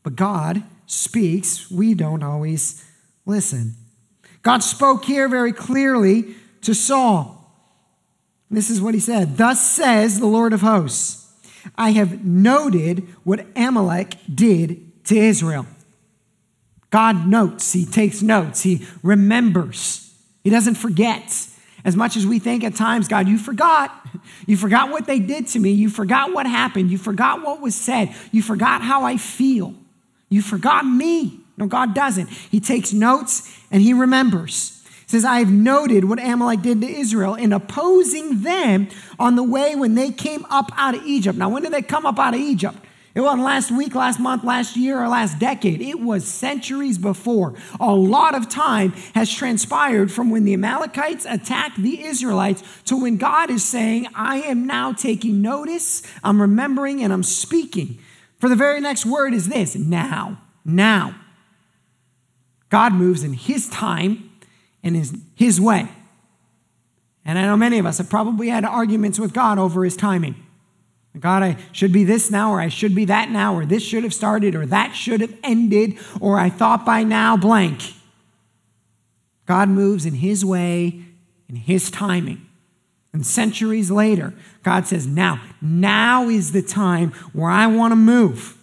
But 0.02 0.16
God 0.16 0.62
speaks, 0.86 1.70
we 1.70 1.92
don't 1.92 2.22
always 2.22 2.82
listen. 3.26 3.74
God 4.42 4.62
spoke 4.62 5.04
here 5.04 5.28
very 5.28 5.52
clearly 5.52 6.36
to 6.62 6.74
Saul. 6.74 7.34
This 8.50 8.70
is 8.70 8.80
what 8.80 8.94
he 8.94 9.00
said 9.00 9.36
Thus 9.36 9.60
says 9.70 10.20
the 10.20 10.26
Lord 10.26 10.54
of 10.54 10.62
hosts. 10.62 11.27
I 11.76 11.90
have 11.92 12.24
noted 12.24 13.08
what 13.24 13.46
Amalek 13.56 14.14
did 14.32 15.04
to 15.04 15.16
Israel. 15.16 15.66
God 16.90 17.26
notes, 17.26 17.72
He 17.72 17.84
takes 17.84 18.22
notes, 18.22 18.62
He 18.62 18.86
remembers, 19.02 20.14
He 20.42 20.50
doesn't 20.50 20.76
forget. 20.76 21.48
As 21.84 21.94
much 21.94 22.16
as 22.16 22.26
we 22.26 22.38
think 22.38 22.64
at 22.64 22.74
times, 22.74 23.06
God, 23.08 23.28
you 23.28 23.38
forgot. 23.38 24.06
You 24.46 24.56
forgot 24.56 24.90
what 24.90 25.06
they 25.06 25.20
did 25.20 25.46
to 25.48 25.58
me. 25.60 25.70
You 25.70 25.88
forgot 25.88 26.34
what 26.34 26.44
happened. 26.44 26.90
You 26.90 26.98
forgot 26.98 27.42
what 27.42 27.60
was 27.60 27.74
said. 27.74 28.14
You 28.32 28.42
forgot 28.42 28.82
how 28.82 29.04
I 29.04 29.16
feel. 29.16 29.74
You 30.28 30.42
forgot 30.42 30.84
me. 30.84 31.40
No, 31.56 31.66
God 31.66 31.94
doesn't. 31.94 32.28
He 32.28 32.60
takes 32.60 32.92
notes 32.92 33.56
and 33.70 33.80
He 33.80 33.92
remembers 33.92 34.77
says, 35.08 35.24
I 35.24 35.38
have 35.38 35.50
noted 35.50 36.04
what 36.04 36.22
Amalek 36.22 36.62
did 36.62 36.82
to 36.82 36.86
Israel 36.86 37.34
in 37.34 37.52
opposing 37.52 38.42
them 38.42 38.88
on 39.18 39.36
the 39.36 39.42
way 39.42 39.74
when 39.74 39.94
they 39.94 40.10
came 40.10 40.44
up 40.50 40.70
out 40.76 40.94
of 40.94 41.04
Egypt. 41.04 41.38
Now, 41.38 41.48
when 41.48 41.62
did 41.62 41.72
they 41.72 41.82
come 41.82 42.06
up 42.06 42.18
out 42.18 42.34
of 42.34 42.40
Egypt? 42.40 42.76
It 43.14 43.22
wasn't 43.22 43.42
last 43.42 43.70
week, 43.70 43.94
last 43.94 44.20
month, 44.20 44.44
last 44.44 44.76
year, 44.76 45.02
or 45.02 45.08
last 45.08 45.38
decade. 45.38 45.80
It 45.80 45.98
was 45.98 46.28
centuries 46.28 46.98
before. 46.98 47.54
A 47.80 47.92
lot 47.92 48.34
of 48.34 48.48
time 48.48 48.92
has 49.14 49.32
transpired 49.32 50.12
from 50.12 50.30
when 50.30 50.44
the 50.44 50.52
Amalekites 50.52 51.24
attacked 51.24 51.82
the 51.82 52.04
Israelites 52.04 52.62
to 52.84 53.00
when 53.00 53.16
God 53.16 53.50
is 53.50 53.64
saying, 53.64 54.06
I 54.14 54.42
am 54.42 54.66
now 54.66 54.92
taking 54.92 55.40
notice, 55.40 56.02
I'm 56.22 56.40
remembering, 56.40 57.02
and 57.02 57.12
I'm 57.12 57.22
speaking. 57.22 57.98
For 58.38 58.48
the 58.48 58.54
very 58.54 58.80
next 58.80 59.06
word 59.06 59.32
is 59.32 59.48
this 59.48 59.74
now, 59.74 60.40
now. 60.64 61.14
God 62.68 62.92
moves 62.92 63.24
in 63.24 63.32
His 63.32 63.68
time 63.70 64.27
in 64.82 64.94
his, 64.94 65.16
his 65.34 65.60
way. 65.60 65.88
And 67.24 67.38
I 67.38 67.42
know 67.42 67.56
many 67.56 67.78
of 67.78 67.86
us 67.86 67.98
have 67.98 68.08
probably 68.08 68.48
had 68.48 68.64
arguments 68.64 69.18
with 69.18 69.32
God 69.32 69.58
over 69.58 69.84
his 69.84 69.96
timing. 69.96 70.34
God, 71.18 71.42
I 71.42 71.56
should 71.72 71.92
be 71.92 72.04
this 72.04 72.30
now, 72.30 72.52
or 72.52 72.60
I 72.60 72.68
should 72.68 72.94
be 72.94 73.04
that 73.06 73.30
now, 73.30 73.54
or 73.54 73.66
this 73.66 73.82
should 73.82 74.04
have 74.04 74.14
started, 74.14 74.54
or 74.54 74.66
that 74.66 74.94
should 74.94 75.20
have 75.20 75.34
ended, 75.42 75.98
or 76.20 76.38
I 76.38 76.48
thought 76.48 76.86
by 76.86 77.02
now 77.02 77.36
blank. 77.36 77.94
God 79.46 79.68
moves 79.68 80.06
in 80.06 80.14
his 80.14 80.44
way, 80.44 81.02
in 81.48 81.56
his 81.56 81.90
timing. 81.90 82.46
And 83.12 83.26
centuries 83.26 83.90
later, 83.90 84.34
God 84.62 84.86
says, 84.86 85.06
Now, 85.06 85.40
now 85.60 86.28
is 86.28 86.52
the 86.52 86.62
time 86.62 87.12
where 87.32 87.50
I 87.50 87.66
want 87.66 87.92
to 87.92 87.96
move. 87.96 88.56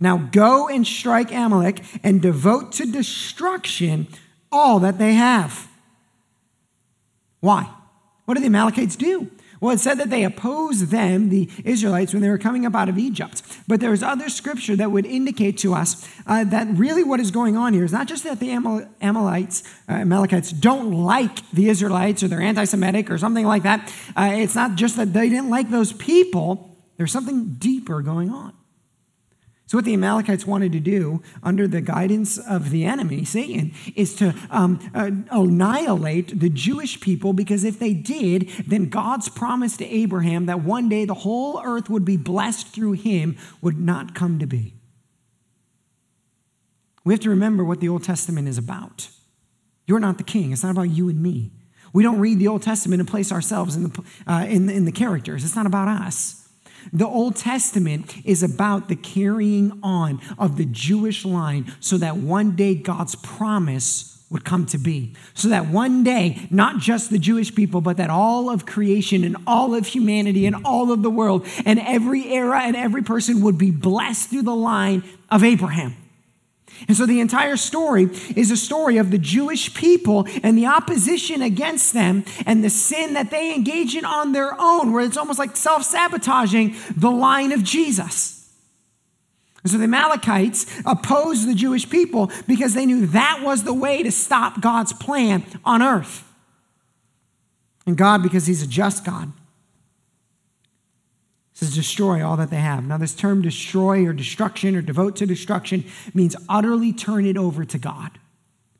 Now 0.00 0.18
go 0.18 0.68
and 0.68 0.86
strike 0.86 1.32
Amalek 1.32 1.82
and 2.02 2.20
devote 2.20 2.72
to 2.72 2.90
destruction 2.90 4.08
all 4.50 4.80
that 4.80 4.98
they 4.98 5.14
have. 5.14 5.68
Why? 7.40 7.70
What 8.24 8.34
do 8.34 8.40
the 8.40 8.46
Amalekites 8.46 8.96
do? 8.96 9.30
Well, 9.60 9.74
it 9.74 9.80
said 9.80 9.94
that 9.98 10.10
they 10.10 10.24
opposed 10.24 10.90
them, 10.90 11.30
the 11.30 11.48
Israelites, 11.64 12.12
when 12.12 12.20
they 12.20 12.28
were 12.28 12.38
coming 12.38 12.66
up 12.66 12.74
out 12.74 12.88
of 12.88 12.98
Egypt. 12.98 13.42
But 13.66 13.80
there's 13.80 14.02
other 14.02 14.28
scripture 14.28 14.76
that 14.76 14.90
would 14.90 15.06
indicate 15.06 15.56
to 15.58 15.74
us 15.74 16.06
uh, 16.26 16.44
that 16.44 16.68
really 16.72 17.02
what 17.02 17.20
is 17.20 17.30
going 17.30 17.56
on 17.56 17.72
here 17.72 17.84
is 17.84 17.92
not 17.92 18.06
just 18.06 18.24
that 18.24 18.38
the 18.38 18.50
Amal- 18.50 18.86
Amalekites, 19.00 19.62
uh, 19.88 19.94
Amalekites 19.94 20.50
don't 20.50 20.92
like 20.92 21.48
the 21.50 21.68
Israelites 21.68 22.22
or 22.22 22.28
they're 22.28 22.42
anti 22.42 22.64
Semitic 22.64 23.10
or 23.10 23.16
something 23.16 23.46
like 23.46 23.62
that. 23.62 23.92
Uh, 24.14 24.32
it's 24.34 24.54
not 24.54 24.74
just 24.74 24.96
that 24.96 25.14
they 25.14 25.28
didn't 25.28 25.50
like 25.50 25.70
those 25.70 25.92
people, 25.94 26.76
there's 26.98 27.12
something 27.12 27.54
deeper 27.58 28.02
going 28.02 28.30
on. 28.30 28.52
So, 29.68 29.78
what 29.78 29.84
the 29.84 29.94
Amalekites 29.94 30.46
wanted 30.46 30.70
to 30.72 30.80
do 30.80 31.22
under 31.42 31.66
the 31.66 31.80
guidance 31.80 32.38
of 32.38 32.70
the 32.70 32.84
enemy, 32.84 33.24
Satan, 33.24 33.72
is 33.96 34.14
to 34.16 34.32
um, 34.48 34.78
uh, 34.94 35.10
annihilate 35.32 36.38
the 36.38 36.48
Jewish 36.48 37.00
people 37.00 37.32
because 37.32 37.64
if 37.64 37.80
they 37.80 37.92
did, 37.92 38.48
then 38.64 38.88
God's 38.88 39.28
promise 39.28 39.76
to 39.78 39.84
Abraham 39.84 40.46
that 40.46 40.60
one 40.60 40.88
day 40.88 41.04
the 41.04 41.14
whole 41.14 41.60
earth 41.64 41.90
would 41.90 42.04
be 42.04 42.16
blessed 42.16 42.68
through 42.68 42.92
him 42.92 43.36
would 43.60 43.80
not 43.80 44.14
come 44.14 44.38
to 44.38 44.46
be. 44.46 44.74
We 47.04 47.12
have 47.12 47.20
to 47.20 47.30
remember 47.30 47.64
what 47.64 47.80
the 47.80 47.88
Old 47.88 48.04
Testament 48.04 48.46
is 48.46 48.58
about. 48.58 49.08
You're 49.88 50.00
not 50.00 50.18
the 50.18 50.24
king, 50.24 50.52
it's 50.52 50.62
not 50.62 50.70
about 50.70 50.90
you 50.90 51.08
and 51.08 51.20
me. 51.20 51.50
We 51.92 52.04
don't 52.04 52.20
read 52.20 52.38
the 52.38 52.46
Old 52.46 52.62
Testament 52.62 53.00
and 53.00 53.08
place 53.08 53.32
ourselves 53.32 53.74
in 53.74 53.84
the, 53.84 54.04
uh, 54.28 54.46
in, 54.48 54.68
in 54.70 54.84
the 54.84 54.92
characters, 54.92 55.44
it's 55.44 55.56
not 55.56 55.66
about 55.66 55.88
us. 55.88 56.45
The 56.92 57.06
Old 57.06 57.36
Testament 57.36 58.16
is 58.24 58.42
about 58.42 58.88
the 58.88 58.96
carrying 58.96 59.78
on 59.82 60.20
of 60.38 60.56
the 60.56 60.64
Jewish 60.64 61.24
line 61.24 61.72
so 61.80 61.98
that 61.98 62.16
one 62.16 62.56
day 62.56 62.74
God's 62.74 63.14
promise 63.14 64.16
would 64.28 64.44
come 64.44 64.66
to 64.66 64.78
be. 64.78 65.14
So 65.34 65.48
that 65.48 65.68
one 65.68 66.02
day, 66.02 66.48
not 66.50 66.78
just 66.78 67.10
the 67.10 67.18
Jewish 67.18 67.54
people, 67.54 67.80
but 67.80 67.96
that 67.98 68.10
all 68.10 68.50
of 68.50 68.66
creation 68.66 69.22
and 69.22 69.36
all 69.46 69.74
of 69.74 69.86
humanity 69.86 70.46
and 70.46 70.56
all 70.64 70.90
of 70.90 71.02
the 71.02 71.10
world 71.10 71.46
and 71.64 71.78
every 71.78 72.32
era 72.32 72.62
and 72.62 72.74
every 72.74 73.02
person 73.02 73.42
would 73.42 73.56
be 73.56 73.70
blessed 73.70 74.30
through 74.30 74.42
the 74.42 74.56
line 74.56 75.04
of 75.30 75.44
Abraham. 75.44 75.94
And 76.88 76.96
so 76.96 77.06
the 77.06 77.20
entire 77.20 77.56
story 77.56 78.04
is 78.36 78.50
a 78.50 78.56
story 78.56 78.96
of 78.98 79.10
the 79.10 79.18
Jewish 79.18 79.74
people 79.74 80.26
and 80.42 80.56
the 80.56 80.66
opposition 80.66 81.42
against 81.42 81.92
them 81.92 82.24
and 82.44 82.62
the 82.62 82.70
sin 82.70 83.14
that 83.14 83.30
they 83.30 83.54
engage 83.54 83.94
in 83.96 84.04
on 84.04 84.32
their 84.32 84.54
own, 84.60 84.92
where 84.92 85.04
it's 85.04 85.16
almost 85.16 85.38
like 85.38 85.56
self 85.56 85.82
sabotaging 85.82 86.76
the 86.96 87.10
line 87.10 87.52
of 87.52 87.62
Jesus. 87.62 88.36
And 89.62 89.70
so 89.72 89.78
the 89.78 89.84
Amalekites 89.84 90.64
opposed 90.84 91.48
the 91.48 91.54
Jewish 91.54 91.90
people 91.90 92.30
because 92.46 92.74
they 92.74 92.86
knew 92.86 93.06
that 93.06 93.40
was 93.42 93.64
the 93.64 93.74
way 93.74 94.02
to 94.04 94.12
stop 94.12 94.60
God's 94.60 94.92
plan 94.92 95.44
on 95.64 95.82
earth. 95.82 96.22
And 97.84 97.96
God, 97.96 98.22
because 98.22 98.46
He's 98.46 98.62
a 98.62 98.66
just 98.66 99.04
God, 99.04 99.32
says 101.56 101.74
destroy 101.74 102.22
all 102.22 102.36
that 102.36 102.50
they 102.50 102.56
have. 102.56 102.84
Now, 102.84 102.98
this 102.98 103.14
term 103.14 103.40
destroy 103.40 104.04
or 104.04 104.12
destruction 104.12 104.76
or 104.76 104.82
devote 104.82 105.16
to 105.16 105.26
destruction 105.26 105.86
means 106.12 106.36
utterly 106.50 106.92
turn 106.92 107.24
it 107.24 107.38
over 107.38 107.64
to 107.64 107.78
God. 107.78 108.18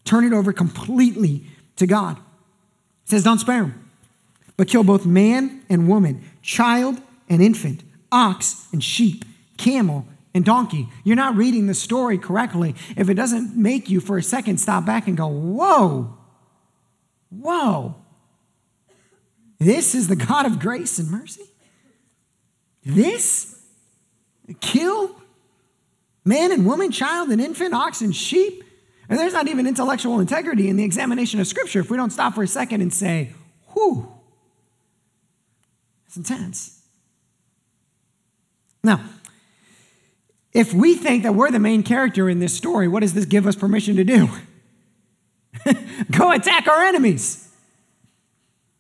Turn 0.05 0.25
it 0.25 0.35
over 0.35 0.53
completely 0.53 1.47
to 1.77 1.87
God. 1.87 2.19
It 2.19 3.09
says, 3.09 3.25
don't 3.25 3.39
spare 3.39 3.63
them, 3.63 3.91
but 4.59 4.69
kill 4.69 4.85
both 4.85 5.07
man 5.07 5.63
and 5.71 5.89
woman, 5.89 6.23
child 6.43 7.01
and 7.31 7.41
infant, 7.41 7.83
ox 8.13 8.69
and 8.73 8.85
sheep, 8.85 9.25
camel 9.57 10.07
and 10.35 10.45
donkey. 10.45 10.87
You're 11.03 11.17
not 11.17 11.35
reading 11.35 11.69
the 11.69 11.75
story 11.75 12.19
correctly 12.19 12.75
if 12.95 13.09
it 13.09 13.15
doesn't 13.15 13.57
make 13.57 13.89
you 13.89 14.01
for 14.01 14.19
a 14.19 14.23
second 14.23 14.59
stop 14.59 14.85
back 14.85 15.09
and 15.09 15.17
go, 15.17 15.29
whoa, 15.29 16.15
whoa. 17.31 17.95
This 19.59 19.95
is 19.95 20.09
the 20.09 20.17
God 20.17 20.45
of 20.45 20.59
grace 20.59 20.99
and 20.99 21.11
mercy? 21.11 21.45
This? 22.87 23.61
Kill 24.61 25.21
man 26.25 26.53
and 26.53 26.65
woman, 26.65 26.93
child 26.93 27.31
and 27.31 27.41
infant, 27.41 27.75
ox 27.75 28.01
and 28.01 28.15
sheep? 28.15 28.63
And 29.09 29.19
there's 29.19 29.33
not 29.33 29.49
even 29.49 29.67
intellectual 29.67 30.21
integrity 30.21 30.69
in 30.69 30.77
the 30.77 30.85
examination 30.85 31.41
of 31.41 31.49
Scripture 31.49 31.81
if 31.81 31.91
we 31.91 31.97
don't 31.97 32.11
stop 32.11 32.35
for 32.35 32.45
a 32.45 32.49
second 32.49 32.81
and 32.81 32.95
say, 32.95 33.33
whew, 33.73 34.09
it's 36.07 36.17
intense. 36.17 36.81
Now, 38.85 39.01
if 40.53 40.73
we 40.73 40.95
think 40.95 41.25
that 41.25 41.35
we're 41.35 41.51
the 41.51 41.59
main 41.59 41.83
character 41.83 42.29
in 42.29 42.39
this 42.39 42.55
story, 42.55 42.87
what 42.87 43.01
does 43.01 43.15
this 43.15 43.25
give 43.25 43.49
us 43.49 43.57
permission 43.57 43.97
to 43.97 44.05
do? 44.05 44.29
Go 46.13 46.31
attack 46.31 46.69
our 46.69 46.85
enemies, 46.85 47.53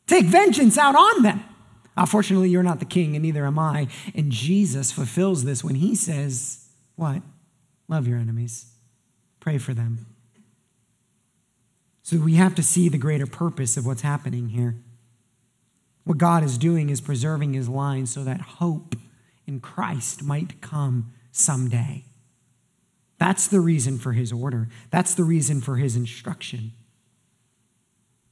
take 0.06 0.26
vengeance 0.26 0.78
out 0.78 0.94
on 0.94 1.22
them. 1.22 1.42
Uh, 1.96 2.02
Unfortunately, 2.02 2.48
you're 2.48 2.62
not 2.62 2.78
the 2.78 2.84
king, 2.84 3.14
and 3.14 3.22
neither 3.22 3.46
am 3.46 3.58
I. 3.58 3.88
And 4.14 4.30
Jesus 4.30 4.92
fulfills 4.92 5.44
this 5.44 5.64
when 5.64 5.76
he 5.76 5.94
says, 5.94 6.68
What? 6.96 7.22
Love 7.88 8.08
your 8.08 8.18
enemies, 8.18 8.66
pray 9.40 9.58
for 9.58 9.74
them. 9.74 10.06
So 12.02 12.18
we 12.18 12.34
have 12.34 12.54
to 12.54 12.62
see 12.62 12.88
the 12.88 12.98
greater 12.98 13.26
purpose 13.26 13.76
of 13.76 13.84
what's 13.84 14.02
happening 14.02 14.50
here. 14.50 14.76
What 16.04 16.18
God 16.18 16.44
is 16.44 16.56
doing 16.56 16.88
is 16.88 17.00
preserving 17.00 17.54
his 17.54 17.68
line 17.68 18.06
so 18.06 18.22
that 18.22 18.40
hope 18.40 18.94
in 19.44 19.58
Christ 19.58 20.22
might 20.22 20.60
come 20.60 21.12
someday. 21.32 22.04
That's 23.18 23.48
the 23.48 23.60
reason 23.60 23.98
for 23.98 24.12
his 24.12 24.32
order. 24.32 24.68
That's 24.90 25.14
the 25.14 25.24
reason 25.24 25.60
for 25.60 25.76
his 25.76 25.96
instruction. 25.96 26.72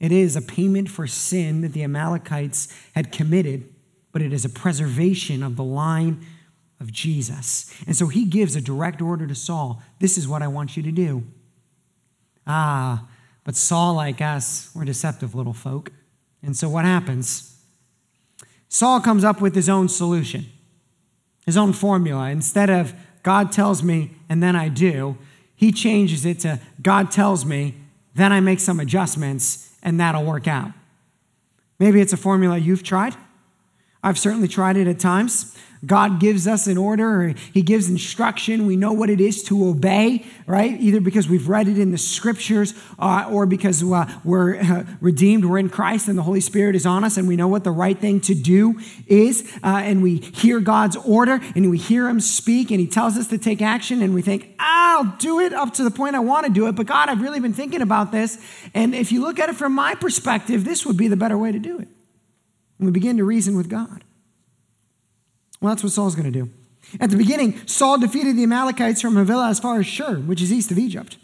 It 0.01 0.13
is 0.13 0.37
a 0.37 0.43
payment 0.43 0.89
for 0.89 1.07
sin 1.07 1.61
that 1.63 1.73
the 1.73 1.83
Amalekites 1.83 2.69
had 2.95 3.13
committed, 3.13 3.73
but 4.13 4.23
it 4.23 4.33
is 4.33 4.45
a 4.45 4.49
preservation 4.49 5.43
of 5.43 5.57
the 5.57 5.65
line 5.65 6.27
of 6.81 6.93
Jesus. 6.93 7.75
And 7.87 7.97
so 7.97 8.07
he 8.07 8.25
gives 8.25 8.57
a 8.57 8.61
direct 8.61 9.01
order 9.01 9.27
to 9.27 9.35
Saul 9.35 9.83
this 10.01 10.19
is 10.19 10.29
what 10.29 10.43
I 10.43 10.49
want 10.49 10.77
you 10.77 10.83
to 10.83 10.93
do. 10.93 11.25
Ah, 12.47 13.09
but 13.45 13.57
Saul, 13.57 13.95
like 13.95 14.21
us, 14.21 14.71
we're 14.75 14.85
deceptive 14.85 15.35
little 15.35 15.53
folk. 15.53 15.91
And 16.43 16.57
so 16.57 16.69
what 16.69 16.85
happens? 16.85 17.63
Saul 18.69 19.01
comes 19.01 19.25
up 19.25 19.41
with 19.41 19.55
his 19.55 19.69
own 19.69 19.89
solution, 19.89 20.47
his 21.47 21.57
own 21.57 21.73
formula. 21.73 22.31
Instead 22.31 22.71
of 22.71 22.95
God 23.23 23.53
tells 23.53 23.83
me 23.83 24.17
and 24.29 24.43
then 24.43 24.57
I 24.57 24.69
do, 24.69 25.17
he 25.55 25.73
changes 25.73 26.27
it 26.27 26.41
to 26.41 26.61
God 26.83 27.11
tells 27.11 27.45
me, 27.47 27.77
then 28.15 28.33
I 28.33 28.41
make 28.41 28.61
some 28.61 28.81
adjustments, 28.81 29.74
and 29.85 30.01
that'll 30.01 30.25
work 30.25 30.49
out. 30.49 30.73
Maybe 31.79 32.01
it's 32.01 32.13
a 32.13 32.17
formula 32.17 32.57
you've 32.57 32.83
tried. 32.83 33.15
I've 34.03 34.19
certainly 34.19 34.49
tried 34.49 34.77
it 34.77 34.89
at 34.89 34.99
times. 34.99 35.57
God 35.87 36.21
gives 36.21 36.47
us 36.47 36.67
an 36.67 36.79
order 36.79 37.23
or 37.23 37.35
He 37.53 37.63
gives 37.63 37.89
instruction. 37.89 38.67
We 38.67 38.77
know 38.77 38.93
what 38.93 39.11
it 39.11 39.21
is 39.21 39.43
to 39.45 39.69
obey, 39.69 40.25
right? 40.47 40.81
Either 40.81 41.01
because 41.01 41.29
we've 41.29 41.49
read 41.49 41.69
it 41.69 41.79
in 41.79 41.91
the 41.91 41.99
scriptures 41.99 42.75
uh, 42.99 43.29
or 43.31 43.47
because 43.47 43.83
uh, 43.83 44.11
we're 44.25 44.57
uh, 44.57 44.85
redeemed, 45.01 45.45
we're 45.45 45.59
in 45.59 45.69
Christ, 45.69 46.09
and 46.09 46.19
the 46.19 46.23
Holy 46.23 46.41
Spirit 46.41 46.75
is 46.77 46.87
on 46.87 47.05
us, 47.05 47.17
and 47.17 47.29
we 47.29 47.37
know 47.37 47.49
what 47.49 47.65
the 47.65 47.71
right 47.71 47.99
thing 47.99 48.21
to 48.23 48.35
do 48.35 48.81
is. 49.07 49.51
Uh, 49.63 49.83
and 49.85 50.03
we 50.03 50.19
hear 50.19 50.61
God's 50.61 50.97
order 50.97 51.41
and 51.55 51.71
we 51.71 51.79
hear 51.79 52.09
Him 52.09 52.21
speak, 52.21 52.71
and 52.71 52.81
He 52.81 52.87
tells 52.87 53.17
us 53.17 53.29
to 53.29 53.39
take 53.39 53.63
action, 53.63 54.03
and 54.03 54.15
we 54.15 54.23
think, 54.23 54.55
I'll 54.59 55.17
do 55.19 55.41
it 55.41 55.53
up 55.53 55.75
to 55.75 55.85
the 55.85 55.91
point 55.91 56.15
I 56.15 56.21
want 56.21 56.47
to 56.47 56.53
do 56.53 56.67
it. 56.69 56.73
But 56.73 56.87
God, 56.87 57.09
I've 57.09 57.21
really 57.21 57.41
been 57.41 57.53
thinking 57.53 57.83
about 57.83 58.13
this. 58.13 58.39
And 58.75 58.95
if 58.95 59.13
you 59.13 59.21
look 59.21 59.39
at 59.39 59.49
it 59.49 59.57
from 59.57 59.73
my 59.73 59.95
perspective, 59.95 60.65
this 60.65 60.87
would 60.87 60.97
be 60.97 61.09
the 61.09 61.17
better 61.17 61.37
way 61.37 61.53
to 61.53 61.59
do 61.59 61.79
it. 61.79 61.89
And 62.79 62.87
we 62.87 62.91
begin 62.91 63.17
to 63.19 63.25
reason 63.25 63.57
with 63.57 63.69
God. 63.69 64.05
Well, 65.65 65.73
that's 65.73 65.83
what 65.83 65.93
Saul's 65.95 66.15
going 66.15 66.31
to 66.31 66.45
do. 66.45 66.51
At 67.01 67.09
the 67.09 67.17
beginning, 67.17 67.59
Saul 67.67 67.97
defeated 67.97 68.37
the 68.37 68.43
Amalekites 68.43 69.01
from 69.01 69.17
Havilah 69.17 69.49
as 69.49 69.59
far 69.59 69.81
as 69.81 69.87
Shur, 69.87 70.17
which 70.17 70.43
is 70.43 70.53
east 70.53 70.71
of 70.71 70.77
Egypt. 70.77 71.17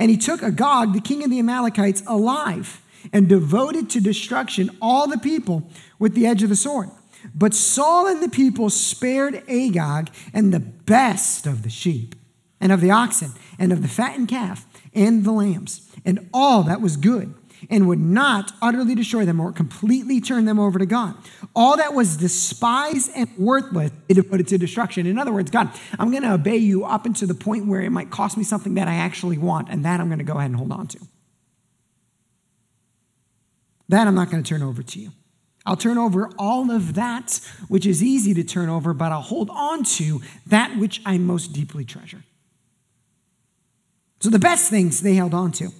And 0.00 0.10
he 0.10 0.16
took 0.16 0.42
Agag, 0.42 0.92
the 0.92 1.00
king 1.00 1.22
of 1.22 1.30
the 1.30 1.38
Amalekites, 1.38 2.02
alive 2.08 2.82
and 3.12 3.28
devoted 3.28 3.88
to 3.90 4.00
destruction 4.00 4.76
all 4.82 5.06
the 5.06 5.16
people 5.16 5.70
with 6.00 6.14
the 6.16 6.26
edge 6.26 6.42
of 6.42 6.48
the 6.48 6.56
sword. 6.56 6.90
But 7.36 7.54
Saul 7.54 8.08
and 8.08 8.20
the 8.20 8.28
people 8.28 8.68
spared 8.68 9.48
Agag 9.48 10.10
and 10.32 10.52
the 10.52 10.58
best 10.58 11.46
of 11.46 11.62
the 11.62 11.70
sheep 11.70 12.16
and 12.60 12.72
of 12.72 12.80
the 12.80 12.90
oxen 12.90 13.30
and 13.60 13.72
of 13.72 13.80
the 13.80 13.86
fattened 13.86 14.26
calf 14.26 14.66
and 14.92 15.22
the 15.22 15.30
lambs 15.30 15.88
and 16.04 16.28
all 16.34 16.64
that 16.64 16.80
was 16.80 16.96
good 16.96 17.32
and 17.70 17.88
would 17.88 18.00
not 18.00 18.52
utterly 18.60 18.94
destroy 18.94 19.24
them 19.24 19.40
or 19.40 19.52
completely 19.52 20.20
turn 20.20 20.44
them 20.44 20.58
over 20.58 20.78
to 20.78 20.86
God. 20.86 21.14
All 21.54 21.76
that 21.76 21.94
was 21.94 22.16
despised 22.16 23.10
and 23.14 23.28
worthless, 23.38 23.90
they 24.08 24.14
devoted 24.14 24.48
to 24.48 24.58
destruction. 24.58 25.06
In 25.06 25.18
other 25.18 25.32
words, 25.32 25.50
God, 25.50 25.70
I'm 25.98 26.10
going 26.10 26.22
to 26.22 26.32
obey 26.32 26.56
you 26.56 26.84
up 26.84 27.06
until 27.06 27.28
the 27.28 27.34
point 27.34 27.66
where 27.66 27.80
it 27.80 27.90
might 27.90 28.10
cost 28.10 28.36
me 28.36 28.44
something 28.44 28.74
that 28.74 28.88
I 28.88 28.94
actually 28.94 29.38
want, 29.38 29.68
and 29.70 29.84
that 29.84 30.00
I'm 30.00 30.08
going 30.08 30.18
to 30.18 30.24
go 30.24 30.34
ahead 30.34 30.50
and 30.50 30.56
hold 30.56 30.72
on 30.72 30.86
to. 30.88 30.98
That 33.88 34.06
I'm 34.06 34.14
not 34.14 34.30
going 34.30 34.42
to 34.42 34.48
turn 34.48 34.62
over 34.62 34.82
to 34.82 34.98
you. 34.98 35.10
I'll 35.66 35.76
turn 35.76 35.96
over 35.96 36.30
all 36.38 36.70
of 36.70 36.94
that 36.94 37.40
which 37.68 37.86
is 37.86 38.02
easy 38.02 38.34
to 38.34 38.44
turn 38.44 38.68
over, 38.68 38.92
but 38.92 39.12
I'll 39.12 39.22
hold 39.22 39.50
on 39.50 39.84
to 39.84 40.20
that 40.46 40.76
which 40.76 41.00
I 41.06 41.16
most 41.18 41.52
deeply 41.52 41.84
treasure. 41.84 42.22
So 44.20 44.30
the 44.30 44.38
best 44.38 44.70
things 44.70 45.00
they 45.00 45.14
held 45.14 45.34
on 45.34 45.52
to. 45.52 45.70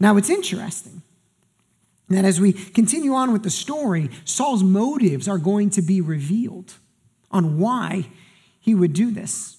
Now 0.00 0.16
it's 0.16 0.30
interesting 0.30 1.02
that 2.08 2.24
as 2.24 2.40
we 2.40 2.52
continue 2.52 3.14
on 3.14 3.32
with 3.32 3.42
the 3.42 3.50
story, 3.50 4.10
Saul's 4.24 4.62
motives 4.62 5.26
are 5.26 5.38
going 5.38 5.70
to 5.70 5.82
be 5.82 6.00
revealed 6.00 6.74
on 7.30 7.58
why 7.58 8.06
he 8.60 8.74
would 8.74 8.92
do 8.92 9.10
this. 9.10 9.56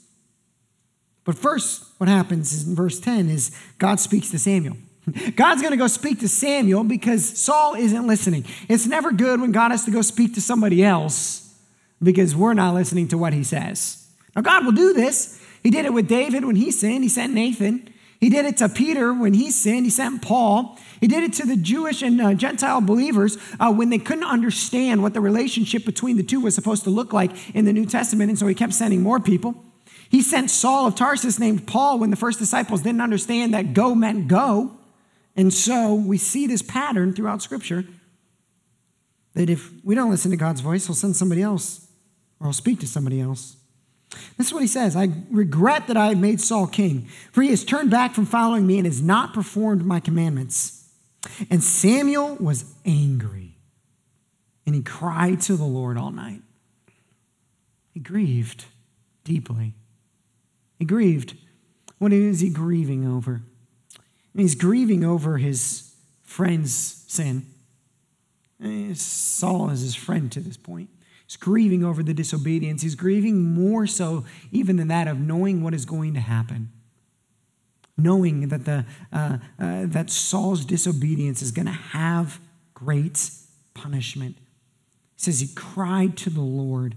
But 1.23 1.37
first, 1.37 1.83
what 1.97 2.07
happens 2.07 2.67
in 2.67 2.75
verse 2.75 2.99
10 2.99 3.29
is 3.29 3.55
God 3.79 3.99
speaks 3.99 4.29
to 4.31 4.39
Samuel. 4.39 4.77
God's 5.35 5.61
going 5.61 5.71
to 5.71 5.77
go 5.77 5.87
speak 5.87 6.19
to 6.19 6.29
Samuel 6.29 6.83
because 6.83 7.37
Saul 7.37 7.75
isn't 7.75 8.07
listening. 8.07 8.45
It's 8.69 8.85
never 8.85 9.11
good 9.11 9.41
when 9.41 9.51
God 9.51 9.71
has 9.71 9.85
to 9.85 9.91
go 9.91 10.01
speak 10.01 10.33
to 10.35 10.41
somebody 10.41 10.83
else 10.83 11.53
because 12.01 12.35
we're 12.35 12.53
not 12.53 12.73
listening 12.73 13.07
to 13.09 13.17
what 13.17 13.33
he 13.33 13.43
says. 13.43 14.07
Now, 14.35 14.41
God 14.41 14.65
will 14.65 14.71
do 14.71 14.93
this. 14.93 15.41
He 15.63 15.71
did 15.71 15.85
it 15.85 15.93
with 15.93 16.07
David 16.07 16.45
when 16.45 16.55
he 16.55 16.69
sinned, 16.71 17.03
he 17.03 17.09
sent 17.09 17.33
Nathan. 17.33 17.89
He 18.19 18.29
did 18.29 18.45
it 18.45 18.57
to 18.57 18.69
Peter 18.69 19.13
when 19.13 19.33
he 19.33 19.51
sinned, 19.51 19.85
he 19.85 19.89
sent 19.89 20.21
Paul. 20.21 20.77
He 20.99 21.07
did 21.07 21.23
it 21.23 21.33
to 21.33 21.45
the 21.45 21.57
Jewish 21.57 22.01
and 22.01 22.19
uh, 22.21 22.33
Gentile 22.33 22.81
believers 22.81 23.37
uh, 23.59 23.71
when 23.71 23.89
they 23.89 23.97
couldn't 23.97 24.23
understand 24.23 25.01
what 25.01 25.13
the 25.13 25.21
relationship 25.21 25.85
between 25.85 26.17
the 26.17 26.23
two 26.23 26.39
was 26.39 26.55
supposed 26.55 26.83
to 26.85 26.89
look 26.89 27.13
like 27.13 27.31
in 27.55 27.65
the 27.65 27.73
New 27.73 27.85
Testament, 27.85 28.29
and 28.29 28.39
so 28.39 28.47
he 28.47 28.55
kept 28.55 28.73
sending 28.73 29.01
more 29.01 29.19
people. 29.19 29.55
He 30.09 30.21
sent 30.21 30.49
Saul 30.49 30.87
of 30.87 30.95
Tarsus 30.95 31.39
named 31.39 31.67
Paul 31.67 31.99
when 31.99 32.09
the 32.09 32.15
first 32.15 32.39
disciples 32.39 32.81
didn't 32.81 33.01
understand 33.01 33.53
that 33.53 33.73
go 33.73 33.93
meant 33.93 34.27
go. 34.27 34.77
And 35.35 35.53
so 35.53 35.93
we 35.93 36.17
see 36.17 36.47
this 36.47 36.61
pattern 36.61 37.13
throughout 37.13 37.41
Scripture 37.41 37.85
that 39.33 39.49
if 39.49 39.71
we 39.83 39.95
don't 39.95 40.09
listen 40.09 40.31
to 40.31 40.37
God's 40.37 40.61
voice, 40.61 40.87
he'll 40.87 40.95
send 40.95 41.15
somebody 41.15 41.41
else 41.41 41.87
or 42.39 42.47
he'll 42.47 42.53
speak 42.53 42.79
to 42.79 42.87
somebody 42.87 43.19
else. 43.19 43.57
This 44.37 44.47
is 44.47 44.53
what 44.53 44.61
he 44.61 44.67
says 44.67 44.95
I 44.95 45.09
regret 45.29 45.87
that 45.87 45.97
I 45.97 46.07
have 46.07 46.19
made 46.19 46.41
Saul 46.41 46.67
king, 46.67 47.07
for 47.31 47.41
he 47.41 47.49
has 47.49 47.63
turned 47.63 47.91
back 47.91 48.13
from 48.13 48.25
following 48.25 48.67
me 48.67 48.77
and 48.77 48.85
has 48.85 49.01
not 49.01 49.33
performed 49.33 49.85
my 49.85 49.99
commandments. 49.99 50.89
And 51.49 51.63
Samuel 51.63 52.35
was 52.35 52.75
angry, 52.85 53.57
and 54.65 54.75
he 54.75 54.81
cried 54.81 55.41
to 55.41 55.55
the 55.55 55.65
Lord 55.65 55.97
all 55.97 56.11
night. 56.11 56.41
He 57.93 57.99
grieved 57.99 58.65
deeply. 59.23 59.73
He 60.77 60.85
grieved. 60.85 61.35
What 61.97 62.11
is 62.13 62.41
he 62.41 62.49
grieving 62.49 63.07
over? 63.07 63.41
He's 64.35 64.55
grieving 64.55 65.03
over 65.03 65.37
his 65.37 65.93
friend's 66.23 66.75
sin. 67.07 67.45
Eh, 68.61 68.93
Saul 68.93 69.69
is 69.69 69.81
his 69.81 69.95
friend 69.95 70.31
to 70.33 70.41
this 70.41 70.57
point. 70.57 70.89
He's 71.27 71.37
grieving 71.37 71.83
over 71.83 72.03
the 72.03 72.13
disobedience. 72.13 72.81
He's 72.81 72.95
grieving 72.95 73.41
more 73.41 73.87
so 73.87 74.25
even 74.51 74.75
than 74.75 74.87
that 74.89 75.07
of 75.07 75.19
knowing 75.19 75.63
what 75.63 75.73
is 75.73 75.85
going 75.85 76.13
to 76.13 76.19
happen. 76.19 76.71
Knowing 77.97 78.49
that, 78.49 78.65
the, 78.65 78.85
uh, 79.11 79.37
uh, 79.59 79.85
that 79.85 80.09
Saul's 80.09 80.65
disobedience 80.65 81.41
is 81.41 81.51
going 81.51 81.65
to 81.65 81.71
have 81.71 82.39
great 82.73 83.31
punishment. 83.73 84.35
He 85.15 85.21
says 85.21 85.39
he 85.39 85.47
cried 85.55 86.17
to 86.17 86.29
the 86.29 86.41
Lord 86.41 86.95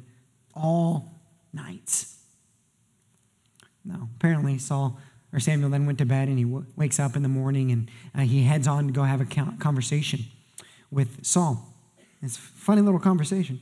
all 0.55 1.23
night. 1.53 2.05
Now, 3.85 4.09
apparently, 4.17 4.59
Saul 4.59 4.99
or 5.33 5.41
Samuel 5.41 5.71
then 5.71 5.87
went 5.87 5.99
to 5.99 6.05
bed 6.05 6.29
and 6.29 6.37
he 6.37 6.45
w- 6.45 6.67
wakes 6.77 6.99
up 6.99 7.17
in 7.17 7.23
the 7.23 7.29
morning 7.29 7.71
and 7.71 7.91
uh, 8.15 8.21
he 8.23 8.43
heads 8.43 8.67
on 8.67 8.89
to 8.89 8.93
go 8.93 9.05
have 9.05 9.21
a 9.21 9.25
conversation 9.25 10.25
with 10.91 11.25
Saul. 11.25 11.75
It's 12.23 12.37
a 12.37 12.41
funny 12.41 12.83
little 12.83 13.01
conversation. 13.01 13.61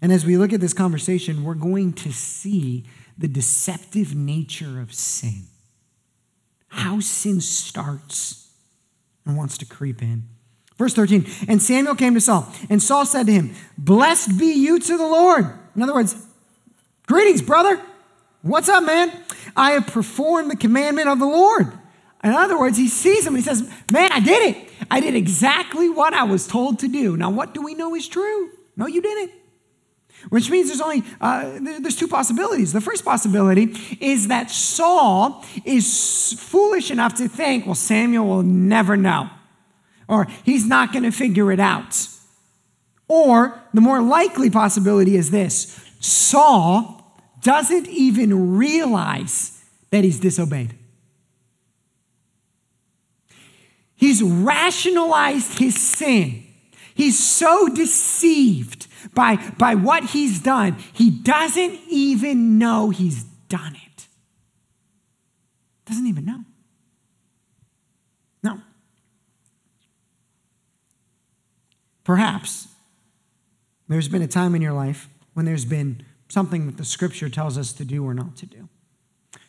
And 0.00 0.12
as 0.12 0.24
we 0.24 0.36
look 0.36 0.52
at 0.52 0.60
this 0.60 0.72
conversation, 0.72 1.42
we're 1.42 1.54
going 1.54 1.92
to 1.94 2.12
see 2.12 2.84
the 3.16 3.28
deceptive 3.28 4.14
nature 4.14 4.80
of 4.80 4.94
sin, 4.94 5.44
how 6.68 7.00
sin 7.00 7.40
starts 7.40 8.50
and 9.26 9.36
wants 9.36 9.58
to 9.58 9.66
creep 9.66 10.02
in. 10.02 10.24
Verse 10.76 10.94
13, 10.94 11.26
and 11.48 11.60
Samuel 11.60 11.96
came 11.96 12.14
to 12.14 12.20
Saul, 12.20 12.48
and 12.70 12.80
Saul 12.80 13.04
said 13.04 13.26
to 13.26 13.32
him, 13.32 13.54
Blessed 13.76 14.38
be 14.38 14.52
you 14.52 14.78
to 14.78 14.96
the 14.96 15.06
Lord. 15.06 15.46
In 15.74 15.82
other 15.82 15.94
words, 15.94 16.14
greetings, 17.06 17.42
brother. 17.42 17.82
What's 18.42 18.68
up, 18.68 18.84
man? 18.84 19.10
I 19.56 19.72
have 19.72 19.88
performed 19.88 20.52
the 20.52 20.56
commandment 20.56 21.08
of 21.08 21.18
the 21.18 21.26
Lord. 21.26 21.72
In 22.22 22.30
other 22.30 22.58
words, 22.58 22.78
he 22.78 22.88
sees 22.88 23.26
him 23.26 23.34
and 23.34 23.42
he 23.42 23.48
says, 23.48 23.68
Man, 23.88 24.10
I 24.12 24.20
did 24.20 24.54
it. 24.54 24.70
I 24.90 25.00
did 25.00 25.16
exactly 25.16 25.88
what 25.88 26.14
I 26.14 26.22
was 26.22 26.46
told 26.46 26.78
to 26.80 26.88
do. 26.88 27.16
Now, 27.16 27.30
what 27.30 27.54
do 27.54 27.62
we 27.62 27.74
know 27.74 27.96
is 27.96 28.06
true? 28.06 28.50
No, 28.76 28.86
you 28.86 29.02
didn't. 29.02 29.32
Which 30.30 30.50
means 30.50 30.68
there's 30.68 30.80
only 30.80 31.04
uh, 31.20 31.58
there's 31.60 31.96
two 31.96 32.08
possibilities. 32.08 32.72
The 32.72 32.80
first 32.80 33.04
possibility 33.04 33.74
is 34.00 34.28
that 34.28 34.50
Saul 34.50 35.44
is 35.64 36.34
foolish 36.38 36.90
enough 36.90 37.14
to 37.14 37.28
think, 37.28 37.66
well, 37.66 37.74
Samuel 37.74 38.26
will 38.26 38.42
never 38.42 38.96
know, 38.96 39.30
or 40.08 40.26
he's 40.44 40.66
not 40.66 40.92
going 40.92 41.04
to 41.04 41.12
figure 41.12 41.52
it 41.52 41.60
out. 41.60 42.08
Or 43.06 43.62
the 43.72 43.80
more 43.80 44.02
likely 44.02 44.50
possibility 44.50 45.16
is 45.16 45.30
this: 45.30 45.80
Saul 46.00 47.16
doesn't 47.40 47.86
even 47.88 48.56
realize 48.56 49.62
that 49.90 50.04
he's 50.04 50.18
disobeyed. 50.18 50.74
He's 53.94 54.22
rationalized 54.22 55.58
his 55.58 55.80
sin. 55.80 56.44
He's 56.94 57.18
so 57.18 57.68
deceived 57.68 58.87
by, 59.14 59.36
by 59.58 59.74
what 59.74 60.04
he's 60.04 60.40
done, 60.40 60.76
he 60.92 61.10
doesn't 61.10 61.78
even 61.88 62.58
know 62.58 62.90
he's 62.90 63.24
done 63.48 63.74
it. 63.74 64.06
Doesn't 65.86 66.06
even 66.06 66.24
know. 66.24 66.44
No. 68.42 68.60
Perhaps 72.04 72.68
there's 73.88 74.08
been 74.08 74.22
a 74.22 74.28
time 74.28 74.54
in 74.54 74.62
your 74.62 74.72
life 74.72 75.08
when 75.34 75.46
there's 75.46 75.64
been 75.64 76.04
something 76.28 76.66
that 76.66 76.76
the 76.76 76.84
scripture 76.84 77.28
tells 77.28 77.56
us 77.56 77.72
to 77.72 77.84
do 77.84 78.04
or 78.04 78.12
not 78.12 78.36
to 78.36 78.46
do. 78.46 78.68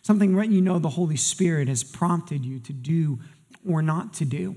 Something 0.02 0.36
that 0.36 0.50
you 0.50 0.62
know 0.62 0.80
the 0.80 0.90
Holy 0.90 1.18
Spirit 1.18 1.68
has 1.68 1.84
prompted 1.84 2.46
you 2.46 2.60
to 2.60 2.74
do 2.74 3.20
or 3.68 3.82
not 3.82 4.14
to 4.16 4.26
do. 4.26 4.56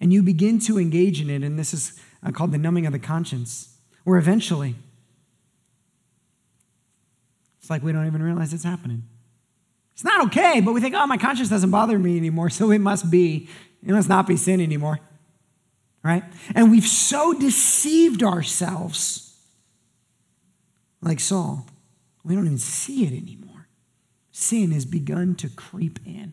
And 0.00 0.12
you 0.12 0.22
begin 0.22 0.58
to 0.60 0.78
engage 0.78 1.20
in 1.20 1.28
it, 1.28 1.42
and 1.42 1.58
this 1.58 1.74
is 1.74 2.00
uh, 2.22 2.30
called 2.30 2.52
the 2.52 2.58
numbing 2.58 2.86
of 2.86 2.92
the 2.92 2.98
conscience 2.98 3.76
or 4.04 4.16
eventually, 4.16 4.74
it's 7.60 7.70
like 7.70 7.82
we 7.82 7.92
don't 7.92 8.06
even 8.06 8.22
realize 8.22 8.52
it's 8.52 8.64
happening. 8.64 9.04
It's 9.92 10.04
not 10.04 10.26
okay, 10.28 10.60
but 10.60 10.72
we 10.72 10.80
think, 10.80 10.94
oh, 10.94 11.06
my 11.06 11.18
conscience 11.18 11.50
doesn't 11.50 11.70
bother 11.70 11.98
me 11.98 12.16
anymore, 12.16 12.48
so 12.48 12.70
it 12.70 12.78
must 12.78 13.10
be, 13.10 13.48
it 13.86 13.92
must 13.92 14.08
not 14.08 14.26
be 14.26 14.36
sin 14.36 14.60
anymore. 14.60 14.98
Right? 16.02 16.24
And 16.54 16.70
we've 16.70 16.86
so 16.86 17.34
deceived 17.34 18.22
ourselves, 18.22 19.36
like 21.02 21.20
Saul, 21.20 21.66
we 22.24 22.34
don't 22.34 22.46
even 22.46 22.56
see 22.56 23.04
it 23.04 23.12
anymore. 23.12 23.68
Sin 24.32 24.70
has 24.70 24.86
begun 24.86 25.34
to 25.34 25.50
creep 25.50 25.98
in, 26.06 26.32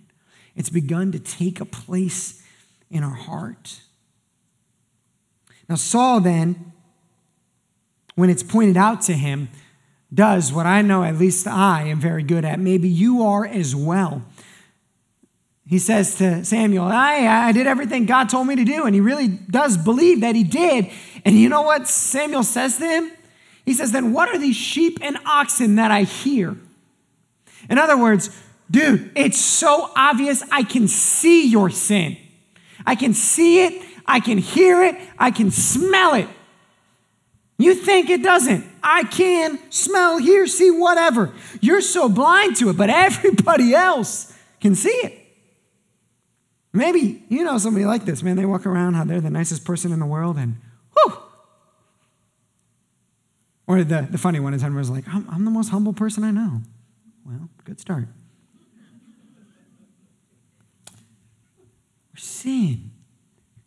it's 0.55 0.69
begun 0.69 1.11
to 1.11 1.19
take 1.19 1.59
a 1.59 1.65
place 1.65 2.41
in 2.89 3.03
our 3.03 3.13
heart. 3.15 3.81
Now, 5.67 5.75
Saul 5.75 6.21
then 6.21 6.71
when 8.17 8.31
it's 8.31 8.41
pointed 8.41 8.77
out 8.77 9.01
to 9.03 9.13
him, 9.13 9.47
does 10.11 10.51
what 10.51 10.65
I 10.65 10.81
know, 10.81 11.03
at 11.03 11.17
least 11.17 11.45
I 11.45 11.83
am 11.83 11.99
very 11.99 12.23
good 12.23 12.43
at. 12.45 12.59
Maybe 12.59 12.89
you 12.89 13.21
are 13.21 13.45
as 13.45 13.75
well. 13.75 14.23
He 15.67 15.77
says 15.77 16.15
to 16.15 16.43
Samuel, 16.43 16.85
I, 16.85 17.27
I 17.27 17.51
did 17.51 17.67
everything 17.67 18.07
God 18.07 18.27
told 18.27 18.47
me 18.47 18.55
to 18.55 18.63
do. 18.63 18.85
And 18.85 18.95
he 18.95 19.01
really 19.01 19.27
does 19.27 19.77
believe 19.77 20.21
that 20.21 20.35
he 20.35 20.43
did. 20.43 20.89
And 21.25 21.35
you 21.35 21.47
know 21.47 21.61
what 21.61 21.87
Samuel 21.87 22.41
says 22.41 22.79
to 22.79 22.87
him? 22.87 23.11
He 23.65 23.75
says, 23.75 23.91
Then 23.91 24.13
what 24.13 24.29
are 24.29 24.39
these 24.39 24.55
sheep 24.55 24.97
and 25.03 25.19
oxen 25.23 25.75
that 25.75 25.91
I 25.91 26.01
hear? 26.01 26.57
In 27.69 27.77
other 27.77 27.97
words, 27.99 28.35
dude, 28.71 29.11
it's 29.13 29.39
so 29.39 29.91
obvious 29.95 30.41
I 30.51 30.63
can 30.63 30.87
see 30.87 31.47
your 31.47 31.69
sin. 31.69 32.17
I 32.83 32.95
can 32.95 33.13
see 33.13 33.63
it, 33.63 33.85
I 34.07 34.21
can 34.21 34.39
hear 34.39 34.81
it, 34.81 34.95
I 35.19 35.29
can 35.29 35.51
smell 35.51 36.15
it. 36.15 36.27
You 37.57 37.73
think 37.73 38.09
it 38.09 38.21
doesn't. 38.21 38.65
I 38.83 39.03
can 39.03 39.59
smell, 39.71 40.19
hear, 40.19 40.45
see, 40.45 40.69
whatever. 40.69 41.33
You're 41.59 41.81
so 41.81 42.07
blind 42.07 42.55
to 42.57 42.69
it, 42.69 42.77
but 42.77 42.89
everybody 42.89 43.73
else 43.73 44.37
can 44.59 44.75
see 44.75 44.89
it. 44.89 45.13
Maybe 46.71 47.23
you 47.29 47.43
know 47.43 47.57
somebody 47.57 47.85
like 47.85 48.05
this, 48.05 48.21
man. 48.21 48.35
They 48.35 48.45
walk 48.45 48.67
around 48.67 48.93
how 48.93 49.03
they're 49.03 49.21
the 49.21 49.31
nicest 49.31 49.65
person 49.65 49.91
in 49.91 49.99
the 49.99 50.05
world, 50.05 50.37
and 50.37 50.57
whew. 50.93 51.17
Or 53.65 53.83
the, 53.83 54.07
the 54.09 54.17
funny 54.17 54.39
one 54.39 54.53
is 54.53 54.63
everyone's 54.63 54.91
like, 54.91 55.05
I'm, 55.07 55.27
I'm 55.29 55.43
the 55.43 55.51
most 55.51 55.69
humble 55.69 55.93
person 55.93 56.23
I 56.23 56.31
know. 56.31 56.61
Well, 57.25 57.49
good 57.63 57.79
start. 57.79 58.07
Sin 62.15 62.91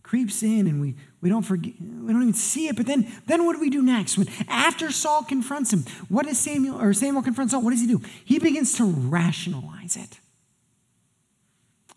creeps 0.02 0.42
in 0.42 0.66
and 0.66 0.80
we, 0.80 0.96
we 1.20 1.28
don't 1.28 1.42
forget, 1.42 1.74
we 1.80 2.12
don't 2.12 2.22
even 2.22 2.34
see 2.34 2.68
it. 2.68 2.76
But 2.76 2.86
then, 2.86 3.10
then 3.26 3.44
what 3.44 3.54
do 3.54 3.60
we 3.60 3.70
do 3.70 3.82
next? 3.82 4.16
When 4.16 4.28
after 4.48 4.90
Saul 4.90 5.22
confronts 5.22 5.72
him, 5.72 5.84
what 6.08 6.26
does 6.26 6.38
Samuel 6.38 6.80
or 6.80 6.92
Samuel 6.94 7.22
confronts 7.22 7.52
Saul? 7.52 7.62
What 7.62 7.70
does 7.70 7.80
he 7.80 7.86
do? 7.86 8.00
He 8.24 8.38
begins 8.38 8.74
to 8.78 8.84
rationalize 8.84 9.96
it. 9.96 10.18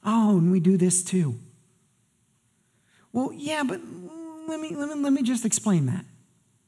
Oh, 0.06 0.38
and 0.38 0.52
we 0.52 0.60
do 0.60 0.76
this 0.76 1.04
too. 1.04 1.40
Well, 3.14 3.32
yeah, 3.34 3.64
but 3.64 3.80
let 4.48 4.60
me, 4.60 4.76
let 4.76 4.90
me, 4.90 4.96
let 4.96 5.14
me 5.14 5.22
just 5.22 5.46
explain 5.46 5.86
that. 5.86 6.04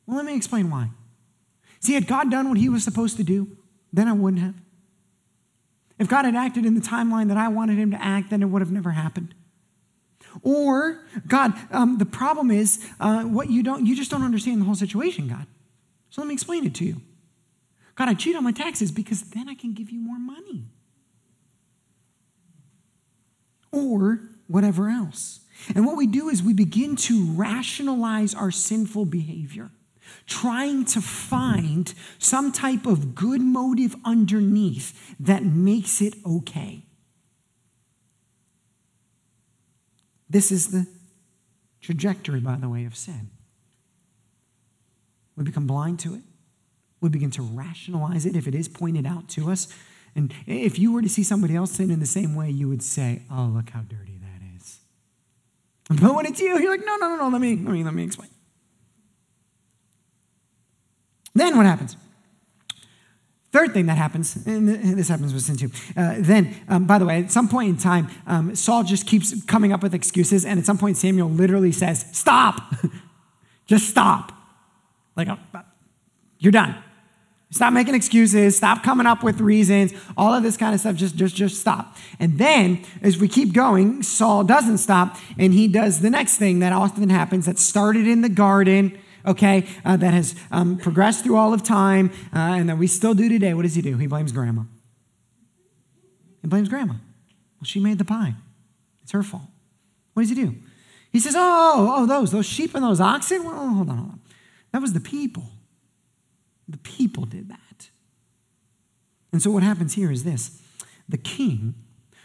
Well, 0.06 0.18
let 0.18 0.26
me 0.26 0.36
explain 0.36 0.70
why. 0.70 0.90
See, 1.82 1.94
had 1.94 2.08
God 2.08 2.32
done 2.32 2.48
what 2.48 2.58
he 2.58 2.70
was 2.70 2.84
supposed 2.84 3.18
to 3.18 3.24
do, 3.24 3.58
then 3.92 4.08
I 4.08 4.14
wouldn't 4.14 4.42
have. 4.42 4.56
If 6.00 6.08
God 6.08 6.26
had 6.26 6.36
acted 6.36 6.66
in 6.66 6.76
the 6.76 6.82
timeline 6.82 7.28
that 7.28 7.38
I 7.38 7.48
wanted 7.48 7.78
him 7.78 7.92
to 7.92 8.02
act, 8.02 8.30
then 8.30 8.42
it 8.42 8.46
would 8.46 8.62
have 8.62 8.72
never 8.72 8.92
happened. 8.92 9.34
Or, 10.42 11.04
God, 11.28 11.54
um, 11.72 11.98
the 11.98 12.06
problem 12.06 12.52
is 12.52 12.86
uh, 13.00 13.24
what 13.24 13.50
you 13.50 13.64
don't, 13.64 13.86
you 13.86 13.96
just 13.96 14.12
don't 14.12 14.24
understand 14.24 14.62
the 14.62 14.66
whole 14.66 14.76
situation, 14.76 15.28
God. 15.28 15.48
So 16.10 16.22
let 16.22 16.28
me 16.28 16.34
explain 16.34 16.66
it 16.66 16.74
to 16.76 16.86
you. 16.86 17.02
God, 17.96 18.10
I 18.10 18.14
cheat 18.14 18.36
on 18.36 18.44
my 18.44 18.52
taxes 18.52 18.92
because 18.92 19.22
then 19.22 19.50
I 19.50 19.56
can 19.56 19.74
give 19.74 19.90
you 19.90 20.00
more 20.00 20.20
money. 20.20 20.66
Or 23.72 24.22
whatever 24.48 24.90
else. 24.90 25.42
And 25.74 25.86
what 25.86 25.98
we 25.98 26.08
do 26.08 26.30
is 26.30 26.44
we 26.44 26.54
begin 26.54 26.96
to 26.98 27.26
rationalize 27.32 28.34
our 28.36 28.52
sinful 28.52 29.06
behavior, 29.06 29.72
trying 30.28 30.86
to 30.86 31.02
find 31.02 31.94
some 32.20 32.52
type 32.52 32.86
of 32.86 33.16
good 33.16 33.42
motive 33.42 33.96
underneath 34.06 35.16
that 35.20 35.44
makes 35.44 36.02
it 36.02 36.16
okay. 36.26 36.85
This 40.30 40.52
is 40.52 40.72
the 40.72 40.88
trajectory, 41.82 42.40
by 42.40 42.56
the 42.56 42.70
way, 42.70 42.86
of 42.86 42.96
sin. 42.96 43.30
We 45.36 45.44
become 45.44 45.68
blind 45.68 46.00
to 46.00 46.16
it. 46.16 46.22
We 47.02 47.10
begin 47.10 47.32
to 47.32 47.42
rationalize 47.42 48.26
it 48.26 48.36
if 48.36 48.48
it 48.48 48.56
is 48.56 48.68
pointed 48.68 49.06
out 49.06 49.28
to 49.30 49.52
us. 49.52 49.68
And 50.16 50.34
if 50.48 50.80
you 50.80 50.94
were 50.94 51.02
to 51.02 51.10
see 51.10 51.24
somebody 51.24 51.56
else 51.56 51.72
sin 51.72 51.92
in 51.92 52.00
the 52.00 52.06
same 52.06 52.36
way, 52.36 52.50
you 52.50 52.70
would 52.70 52.82
say, 52.82 53.24
Oh, 53.30 53.52
look 53.54 53.70
how 53.70 53.82
dirty 53.82 54.18
that 54.20 54.42
is. 54.58 54.80
But 56.02 56.16
when 56.16 56.26
it's 56.26 56.40
you, 56.40 56.58
you're 56.58 56.72
like, 56.72 56.86
No, 56.86 56.96
no, 56.96 57.10
no, 57.10 57.16
no, 57.18 57.28
let 57.30 57.42
me, 57.42 57.56
let 57.58 57.72
me, 57.72 57.84
let 57.84 57.94
me 57.94 58.04
explain. 58.04 58.30
Then 61.34 61.58
what 61.58 61.66
happens? 61.66 61.98
Third 63.56 63.74
thing 63.74 63.86
that 63.86 63.98
happens, 63.98 64.36
and 64.46 64.68
this 64.68 65.08
happens 65.08 65.34
with 65.34 65.44
sin 65.44 65.56
too. 65.56 65.70
Uh, 65.96 66.16
then, 66.18 66.54
um, 66.68 66.84
by 66.84 67.00
the 67.00 67.06
way, 67.06 67.24
at 67.24 67.32
some 67.32 67.48
point 67.48 67.70
in 67.70 67.78
time, 67.78 68.10
um, 68.28 68.54
Saul 68.54 68.84
just 68.84 69.08
keeps 69.08 69.46
coming 69.46 69.72
up 69.72 69.82
with 69.82 69.94
excuses, 69.94 70.44
and 70.44 70.60
at 70.60 70.66
some 70.66 70.78
point, 70.78 70.98
Samuel 70.98 71.30
literally 71.30 71.72
says, 71.72 72.06
Stop! 72.12 72.60
just 73.66 73.88
stop. 73.88 74.34
Like, 75.16 75.30
uh, 75.30 75.38
you're 76.38 76.52
done. 76.52 76.76
Stop 77.50 77.72
making 77.72 77.96
excuses. 77.96 78.58
Stop 78.58 78.84
coming 78.84 79.08
up 79.08 79.24
with 79.24 79.40
reasons. 79.40 79.94
All 80.18 80.34
of 80.34 80.44
this 80.44 80.58
kind 80.58 80.74
of 80.74 80.82
stuff. 80.82 80.98
Just, 80.98 81.16
just, 81.16 81.34
just 81.34 81.62
stop. 81.62 81.96
And 82.20 82.38
then, 82.38 82.84
as 83.02 83.18
we 83.18 83.30
keep 83.30 83.54
going, 83.54 84.04
Saul 84.04 84.44
doesn't 84.44 84.80
stop, 84.80 85.16
and 85.40 85.54
he 85.54 85.70
does 85.70 86.02
the 86.02 86.10
next 86.10 86.36
thing 86.36 86.60
that 86.60 86.74
often 86.74 87.10
happens 87.10 87.46
that 87.46 87.58
started 87.58 88.06
in 88.06 88.20
the 88.20 88.28
garden 88.28 89.00
okay, 89.28 89.68
uh, 89.84 89.98
that 89.98 90.14
has 90.14 90.36
um, 90.52 90.78
progressed 90.78 91.24
through 91.24 91.38
all 91.38 91.54
of 91.54 91.64
time 91.64 92.12
uh, 92.34 92.40
and 92.40 92.70
that 92.70 92.78
we 92.78 92.88
still 92.88 93.14
do 93.14 93.30
today, 93.30 93.54
what 93.54 93.64
does 93.64 93.76
he 93.76 93.82
do? 93.82 93.98
He 93.98 94.08
blames 94.08 94.32
grandma. 94.32 94.64
He 96.42 96.48
blames 96.48 96.70
grandma. 96.70 96.94
Well, 96.94 97.66
she 97.66 97.80
made 97.80 97.98
the 97.98 98.06
pie. 98.06 98.36
It's 99.04 99.12
her 99.12 99.24
fault. 99.24 99.50
What 100.14 100.24
does 100.24 100.30
he 100.30 100.36
do? 100.36 100.56
He 101.12 101.20
says, 101.20 101.34
oh, 101.38 101.94
oh, 101.96 102.06
those, 102.06 102.32
those 102.32 102.46
sheep 102.46 102.76
and 102.76 102.84
those 102.84 103.00
oxen? 103.00 103.44
Well, 103.44 103.56
hold 103.56 103.90
on, 103.90 103.98
hold 103.98 104.10
on. 104.12 104.20
That 104.72 104.82
was 104.82 104.94
the 104.94 105.00
people. 105.00 105.50
The 106.68 106.78
people 106.78 107.26
did 107.26 107.50
that. 107.50 107.90
And 109.32 109.42
so 109.42 109.52
what 109.52 109.64
happens 109.64 109.96
here 109.96 110.12
is 110.12 110.24
this 110.24 110.62
the 111.08 111.18
king, 111.18 111.76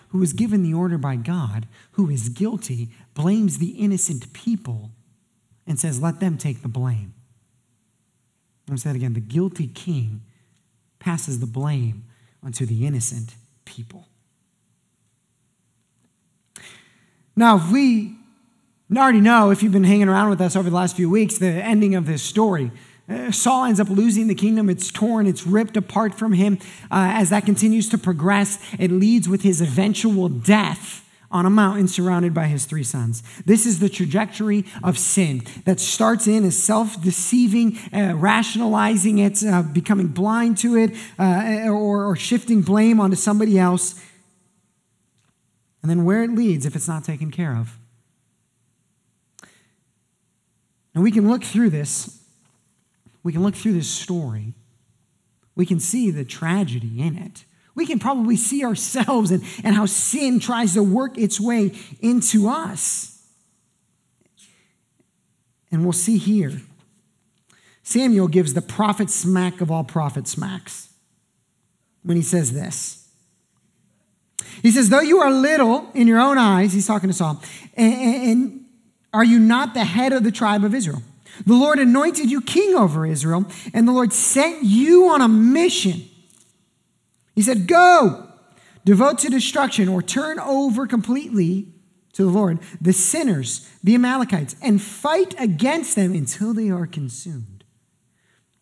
who 0.08 0.22
is 0.22 0.32
given 0.32 0.62
the 0.62 0.74
order 0.74 0.98
by 0.98 1.16
God, 1.16 1.66
who 1.92 2.08
is 2.10 2.28
guilty, 2.28 2.88
blames 3.14 3.58
the 3.58 3.70
innocent 3.70 4.32
people 4.32 4.90
and 5.66 5.78
says, 5.78 6.00
let 6.02 6.20
them 6.20 6.36
take 6.36 6.62
the 6.62 6.68
blame. 6.68 7.14
I'm 8.68 8.76
say 8.76 8.90
that 8.90 8.96
again. 8.96 9.14
The 9.14 9.20
guilty 9.20 9.66
king 9.66 10.22
passes 10.98 11.40
the 11.40 11.46
blame 11.46 12.04
onto 12.42 12.64
the 12.66 12.86
innocent 12.86 13.34
people. 13.64 14.06
Now, 17.36 17.56
if 17.56 17.72
we 17.72 18.16
already 18.94 19.20
know, 19.20 19.50
if 19.50 19.62
you've 19.62 19.72
been 19.72 19.84
hanging 19.84 20.08
around 20.08 20.30
with 20.30 20.40
us 20.40 20.56
over 20.56 20.68
the 20.68 20.76
last 20.76 20.96
few 20.96 21.08
weeks, 21.08 21.38
the 21.38 21.46
ending 21.46 21.94
of 21.94 22.06
this 22.06 22.22
story. 22.22 22.70
Uh, 23.08 23.32
Saul 23.32 23.64
ends 23.64 23.80
up 23.80 23.88
losing 23.88 24.28
the 24.28 24.34
kingdom. 24.34 24.70
It's 24.70 24.90
torn, 24.90 25.26
it's 25.26 25.46
ripped 25.46 25.76
apart 25.76 26.14
from 26.14 26.32
him. 26.32 26.58
Uh, 26.90 27.10
as 27.14 27.30
that 27.30 27.44
continues 27.44 27.88
to 27.88 27.98
progress, 27.98 28.58
it 28.78 28.90
leads 28.92 29.28
with 29.28 29.42
his 29.42 29.60
eventual 29.60 30.28
death 30.28 31.04
on 31.30 31.46
a 31.46 31.50
mountain 31.50 31.86
surrounded 31.86 32.34
by 32.34 32.46
his 32.46 32.64
three 32.64 32.82
sons. 32.82 33.22
This 33.44 33.64
is 33.64 33.78
the 33.78 33.88
trajectory 33.88 34.64
of 34.82 34.98
sin 34.98 35.42
that 35.64 35.78
starts 35.78 36.26
in 36.26 36.44
as 36.44 36.60
self 36.60 37.00
deceiving, 37.00 37.78
uh, 37.92 38.14
rationalizing 38.16 39.18
it, 39.18 39.44
uh, 39.44 39.62
becoming 39.62 40.08
blind 40.08 40.58
to 40.58 40.76
it, 40.76 40.92
uh, 41.18 41.66
or, 41.66 42.04
or 42.04 42.16
shifting 42.16 42.62
blame 42.62 43.00
onto 43.00 43.16
somebody 43.16 43.58
else. 43.58 44.02
And 45.82 45.90
then 45.90 46.04
where 46.04 46.22
it 46.24 46.30
leads 46.30 46.66
if 46.66 46.74
it's 46.76 46.88
not 46.88 47.04
taken 47.04 47.30
care 47.30 47.56
of. 47.56 47.78
And 50.94 51.04
we 51.04 51.12
can 51.12 51.28
look 51.28 51.44
through 51.44 51.70
this, 51.70 52.20
we 53.22 53.32
can 53.32 53.42
look 53.42 53.54
through 53.54 53.74
this 53.74 53.88
story, 53.88 54.54
we 55.54 55.64
can 55.64 55.78
see 55.78 56.10
the 56.10 56.24
tragedy 56.24 57.00
in 57.00 57.16
it. 57.16 57.44
We 57.74 57.86
can 57.86 57.98
probably 57.98 58.36
see 58.36 58.64
ourselves 58.64 59.30
and, 59.30 59.44
and 59.62 59.74
how 59.74 59.86
sin 59.86 60.40
tries 60.40 60.74
to 60.74 60.82
work 60.82 61.16
its 61.16 61.40
way 61.40 61.72
into 62.00 62.48
us. 62.48 63.22
And 65.70 65.84
we'll 65.84 65.92
see 65.92 66.18
here. 66.18 66.60
Samuel 67.82 68.28
gives 68.28 68.54
the 68.54 68.62
prophet 68.62 69.10
smack 69.10 69.60
of 69.60 69.70
all 69.70 69.84
prophet 69.84 70.26
smacks 70.26 70.88
when 72.02 72.16
he 72.16 72.22
says 72.22 72.52
this. 72.52 73.08
He 74.62 74.70
says, 74.70 74.88
Though 74.88 75.00
you 75.00 75.20
are 75.20 75.30
little 75.30 75.90
in 75.94 76.06
your 76.06 76.20
own 76.20 76.38
eyes, 76.38 76.72
he's 76.72 76.86
talking 76.86 77.08
to 77.08 77.14
Saul, 77.14 77.42
and, 77.76 77.94
and 77.94 78.64
are 79.12 79.24
you 79.24 79.38
not 79.38 79.74
the 79.74 79.84
head 79.84 80.12
of 80.12 80.24
the 80.24 80.32
tribe 80.32 80.64
of 80.64 80.74
Israel? 80.74 81.02
The 81.46 81.54
Lord 81.54 81.78
anointed 81.78 82.30
you 82.30 82.40
king 82.40 82.74
over 82.74 83.06
Israel, 83.06 83.46
and 83.72 83.86
the 83.86 83.92
Lord 83.92 84.12
sent 84.12 84.62
you 84.62 85.08
on 85.08 85.20
a 85.20 85.28
mission 85.28 86.09
he 87.40 87.44
said, 87.44 87.66
Go, 87.66 88.28
devote 88.84 89.20
to 89.20 89.30
destruction, 89.30 89.88
or 89.88 90.02
turn 90.02 90.38
over 90.38 90.86
completely 90.86 91.72
to 92.12 92.22
the 92.22 92.28
Lord 92.28 92.58
the 92.82 92.92
sinners, 92.92 93.66
the 93.82 93.94
Amalekites, 93.94 94.56
and 94.60 94.82
fight 94.82 95.34
against 95.38 95.96
them 95.96 96.12
until 96.12 96.52
they 96.52 96.68
are 96.68 96.86
consumed. 96.86 97.64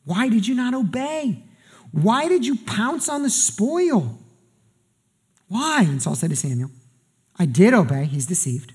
Why 0.05 0.29
did 0.29 0.47
you 0.47 0.55
not 0.55 0.75
obey? 0.75 1.43
Why 1.91 2.29
did 2.29 2.47
you 2.47 2.55
pounce 2.55 3.09
on 3.09 3.25
the 3.25 3.31
spoil? 3.31 4.17
Why? 5.49 5.83
And 5.83 6.01
Saul 6.01 6.14
said 6.14 6.31
to 6.31 6.37
Samuel, 6.37 6.71
I 7.37 7.47
did 7.47 7.75
obey. 7.75 8.05
He's 8.05 8.27
deceived. 8.27 8.75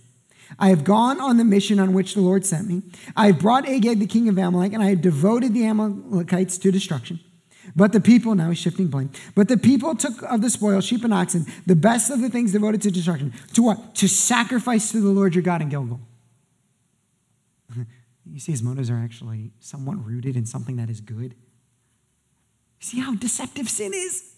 I 0.59 0.67
have 0.67 0.83
gone 0.83 1.21
on 1.21 1.37
the 1.37 1.45
mission 1.45 1.79
on 1.79 1.93
which 1.93 2.13
the 2.13 2.19
Lord 2.19 2.45
sent 2.45 2.67
me. 2.67 2.81
I 3.15 3.27
have 3.27 3.39
brought 3.39 3.69
Agag, 3.69 3.99
the 3.99 4.05
king 4.05 4.27
of 4.27 4.37
Amalek, 4.37 4.73
and 4.73 4.83
I 4.83 4.89
have 4.89 5.01
devoted 5.01 5.53
the 5.53 5.65
Amalekites 5.65 6.57
to 6.57 6.73
destruction. 6.73 7.21
But 7.75 7.91
the 7.91 8.01
people, 8.01 8.35
now 8.35 8.49
he's 8.49 8.59
shifting 8.59 8.87
blame, 8.87 9.09
but 9.33 9.47
the 9.47 9.57
people 9.57 9.95
took 9.95 10.21
of 10.23 10.41
the 10.41 10.49
spoil, 10.49 10.79
sheep 10.79 11.03
and 11.03 11.13
oxen, 11.13 11.45
the 11.65 11.75
best 11.75 12.11
of 12.11 12.21
the 12.21 12.29
things 12.29 12.51
devoted 12.51 12.81
to 12.83 12.91
destruction. 12.91 13.33
To 13.53 13.63
what? 13.63 13.95
To 13.95 14.07
sacrifice 14.07 14.91
to 14.91 15.01
the 15.01 15.09
Lord 15.09 15.33
your 15.33 15.43
God 15.43 15.61
in 15.61 15.69
Gilgal. 15.69 15.99
You 18.25 18.39
see, 18.39 18.53
his 18.53 18.63
motives 18.63 18.89
are 18.89 18.97
actually 18.97 19.51
somewhat 19.59 20.03
rooted 20.03 20.37
in 20.37 20.45
something 20.45 20.77
that 20.77 20.89
is 20.89 21.01
good. 21.01 21.35
See 22.79 23.01
how 23.01 23.15
deceptive 23.15 23.69
sin 23.69 23.91
is? 23.93 24.35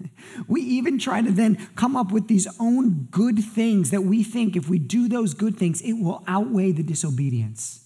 We 0.48 0.60
even 0.60 0.98
try 0.98 1.22
to 1.22 1.30
then 1.30 1.68
come 1.74 1.96
up 1.96 2.12
with 2.12 2.28
these 2.28 2.46
own 2.60 3.08
good 3.10 3.42
things 3.42 3.90
that 3.90 4.02
we 4.02 4.22
think 4.22 4.56
if 4.56 4.68
we 4.68 4.78
do 4.78 5.08
those 5.08 5.32
good 5.32 5.56
things, 5.56 5.80
it 5.80 5.94
will 5.94 6.22
outweigh 6.26 6.72
the 6.72 6.82
disobedience. 6.82 7.83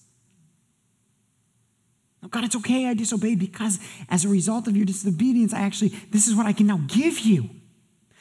Oh, 2.22 2.28
God, 2.28 2.44
it's 2.44 2.56
okay 2.56 2.86
I 2.86 2.94
disobeyed 2.94 3.38
because 3.38 3.78
as 4.08 4.24
a 4.24 4.28
result 4.28 4.66
of 4.66 4.76
your 4.76 4.84
disobedience, 4.84 5.54
I 5.54 5.60
actually, 5.60 5.90
this 6.10 6.26
is 6.26 6.34
what 6.34 6.46
I 6.46 6.52
can 6.52 6.66
now 6.66 6.80
give 6.86 7.20
you. 7.20 7.48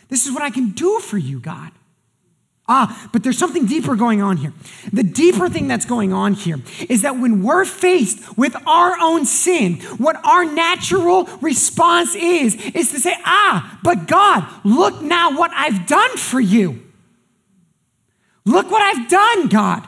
This 0.07 0.25
is 0.25 0.33
what 0.33 0.43
I 0.43 0.49
can 0.49 0.69
do 0.71 0.99
for 0.99 1.17
you, 1.17 1.39
God. 1.39 1.71
Ah, 2.69 3.09
but 3.13 3.23
there's 3.23 3.37
something 3.37 3.65
deeper 3.65 3.95
going 3.95 4.21
on 4.21 4.37
here. 4.37 4.51
The 4.91 5.03
deeper 5.03 5.47
thing 5.47 5.69
that's 5.69 5.85
going 5.85 6.11
on 6.11 6.33
here 6.33 6.57
is 6.89 7.01
that 7.03 7.17
when 7.17 7.41
we're 7.41 7.63
faced 7.63 8.37
with 8.37 8.55
our 8.67 8.97
own 8.99 9.25
sin, 9.25 9.75
what 9.97 10.17
our 10.25 10.43
natural 10.43 11.25
response 11.41 12.13
is, 12.13 12.55
is 12.71 12.91
to 12.91 12.99
say, 12.99 13.15
ah, 13.23 13.79
but 13.83 14.05
God, 14.07 14.45
look 14.65 15.01
now 15.01 15.37
what 15.37 15.51
I've 15.53 15.87
done 15.87 16.17
for 16.17 16.41
you. 16.41 16.83
Look 18.45 18.69
what 18.69 18.81
I've 18.81 19.09
done, 19.09 19.47
God. 19.47 19.87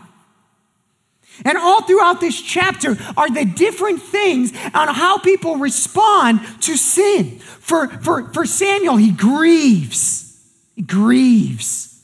And 1.45 1.57
all 1.57 1.81
throughout 1.83 2.19
this 2.19 2.41
chapter 2.41 2.97
are 3.17 3.29
the 3.29 3.45
different 3.45 4.01
things 4.01 4.51
on 4.73 4.87
how 4.89 5.17
people 5.17 5.57
respond 5.57 6.41
to 6.61 6.75
sin. 6.75 7.39
For, 7.39 7.87
for, 7.87 8.33
for 8.33 8.45
Samuel, 8.45 8.97
he 8.97 9.11
grieves. 9.11 10.41
He 10.75 10.81
grieves. 10.81 12.03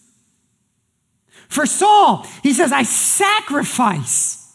For 1.47 1.65
Saul, 1.65 2.27
he 2.43 2.53
says, 2.53 2.71
I 2.71 2.83
sacrifice. 2.83 4.53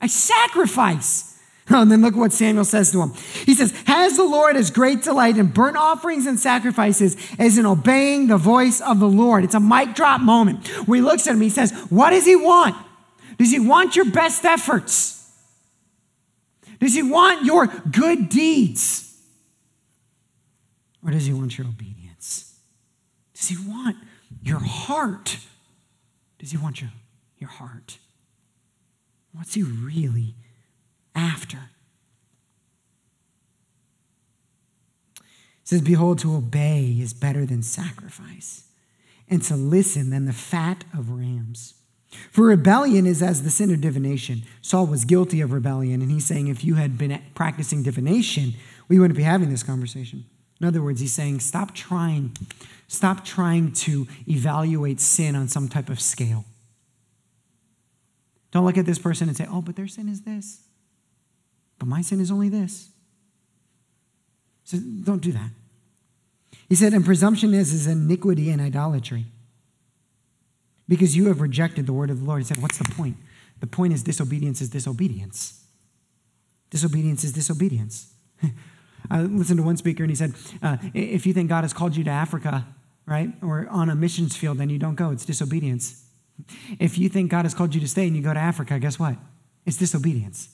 I 0.00 0.06
sacrifice. 0.06 1.36
Oh, 1.70 1.80
and 1.82 1.90
then 1.90 2.02
look 2.02 2.14
what 2.14 2.32
Samuel 2.32 2.64
says 2.64 2.92
to 2.92 3.02
him. 3.02 3.12
He 3.44 3.54
says, 3.54 3.72
Has 3.86 4.16
the 4.16 4.24
Lord 4.24 4.56
as 4.56 4.70
great 4.70 5.02
delight 5.02 5.36
in 5.36 5.46
burnt 5.46 5.76
offerings 5.76 6.26
and 6.26 6.38
sacrifices 6.38 7.16
as 7.38 7.58
in 7.58 7.66
obeying 7.66 8.28
the 8.28 8.36
voice 8.36 8.80
of 8.80 9.00
the 9.00 9.08
Lord? 9.08 9.44
It's 9.44 9.54
a 9.54 9.60
mic 9.60 9.94
drop 9.94 10.20
moment 10.20 10.66
where 10.86 10.96
he 10.96 11.02
looks 11.02 11.26
at 11.26 11.34
him. 11.34 11.40
He 11.40 11.50
says, 11.50 11.72
What 11.88 12.10
does 12.10 12.24
he 12.24 12.36
want? 12.36 12.76
Does 13.38 13.50
he 13.50 13.58
want 13.58 13.96
your 13.96 14.10
best 14.10 14.44
efforts? 14.44 15.30
Does 16.80 16.94
he 16.94 17.02
want 17.02 17.44
your 17.44 17.66
good 17.66 18.28
deeds? 18.28 19.06
Or 21.04 21.10
does 21.10 21.26
he 21.26 21.32
want 21.32 21.56
your 21.56 21.66
obedience? 21.66 22.58
Does 23.34 23.48
he 23.48 23.56
want 23.56 23.96
your 24.42 24.58
heart? 24.58 25.38
Does 26.38 26.50
he 26.50 26.56
want 26.56 26.80
your, 26.80 26.90
your 27.38 27.50
heart? 27.50 27.98
What's 29.32 29.54
he 29.54 29.62
really 29.62 30.34
after? 31.14 31.70
It 35.16 35.22
says, 35.64 35.82
Behold, 35.82 36.18
to 36.20 36.34
obey 36.34 36.96
is 37.00 37.12
better 37.12 37.46
than 37.46 37.62
sacrifice, 37.62 38.64
and 39.28 39.42
to 39.42 39.56
listen 39.56 40.10
than 40.10 40.24
the 40.24 40.32
fat 40.32 40.84
of 40.96 41.10
rams. 41.10 41.74
For 42.30 42.46
rebellion 42.46 43.06
is 43.06 43.22
as 43.22 43.42
the 43.42 43.50
sin 43.50 43.72
of 43.72 43.80
divination. 43.80 44.42
Saul 44.62 44.86
was 44.86 45.04
guilty 45.04 45.40
of 45.40 45.52
rebellion, 45.52 46.02
and 46.02 46.10
he's 46.10 46.26
saying 46.26 46.48
if 46.48 46.64
you 46.64 46.74
had 46.74 46.98
been 46.98 47.20
practicing 47.34 47.82
divination, 47.82 48.54
we 48.88 48.98
wouldn't 48.98 49.16
be 49.16 49.22
having 49.22 49.50
this 49.50 49.62
conversation. 49.62 50.24
In 50.60 50.66
other 50.66 50.82
words, 50.82 51.00
he's 51.00 51.12
saying 51.12 51.40
stop 51.40 51.74
trying, 51.74 52.36
stop 52.88 53.24
trying 53.24 53.72
to 53.72 54.06
evaluate 54.28 55.00
sin 55.00 55.36
on 55.36 55.48
some 55.48 55.68
type 55.68 55.88
of 55.88 56.00
scale. 56.00 56.44
Don't 58.52 58.64
look 58.64 58.78
at 58.78 58.86
this 58.86 58.98
person 58.98 59.28
and 59.28 59.36
say, 59.36 59.46
oh, 59.50 59.60
but 59.60 59.76
their 59.76 59.88
sin 59.88 60.08
is 60.08 60.22
this. 60.22 60.62
But 61.78 61.88
my 61.88 62.00
sin 62.00 62.20
is 62.20 62.30
only 62.30 62.48
this. 62.48 62.90
So 64.64 64.78
don't 64.78 65.20
do 65.20 65.32
that. 65.32 65.50
He 66.68 66.74
said, 66.74 66.92
And 66.92 67.04
presumption 67.04 67.54
is, 67.54 67.72
is 67.72 67.86
iniquity 67.86 68.50
and 68.50 68.60
idolatry. 68.60 69.26
Because 70.88 71.16
you 71.16 71.26
have 71.26 71.40
rejected 71.40 71.86
the 71.86 71.92
word 71.92 72.10
of 72.10 72.20
the 72.20 72.24
Lord. 72.24 72.38
and 72.38 72.46
said, 72.46 72.62
What's 72.62 72.78
the 72.78 72.84
point? 72.84 73.16
The 73.60 73.66
point 73.66 73.92
is 73.92 74.02
disobedience 74.02 74.60
is 74.60 74.68
disobedience. 74.68 75.64
Disobedience 76.70 77.24
is 77.24 77.32
disobedience. 77.32 78.12
I 79.10 79.22
listened 79.22 79.58
to 79.58 79.64
one 79.64 79.76
speaker 79.76 80.02
and 80.02 80.10
he 80.10 80.16
said, 80.16 80.34
uh, 80.62 80.76
If 80.94 81.26
you 81.26 81.32
think 81.32 81.48
God 81.48 81.64
has 81.64 81.72
called 81.72 81.96
you 81.96 82.04
to 82.04 82.10
Africa, 82.10 82.66
right, 83.06 83.30
or 83.42 83.66
on 83.70 83.88
a 83.88 83.94
missions 83.94 84.36
field, 84.36 84.58
then 84.58 84.68
you 84.68 84.78
don't 84.78 84.96
go. 84.96 85.10
It's 85.10 85.24
disobedience. 85.24 86.04
If 86.78 86.98
you 86.98 87.08
think 87.08 87.30
God 87.30 87.44
has 87.44 87.54
called 87.54 87.74
you 87.74 87.80
to 87.80 87.88
stay 87.88 88.06
and 88.06 88.16
you 88.16 88.22
go 88.22 88.34
to 88.34 88.40
Africa, 88.40 88.78
guess 88.78 88.98
what? 88.98 89.16
It's 89.64 89.76
disobedience. 89.76 90.50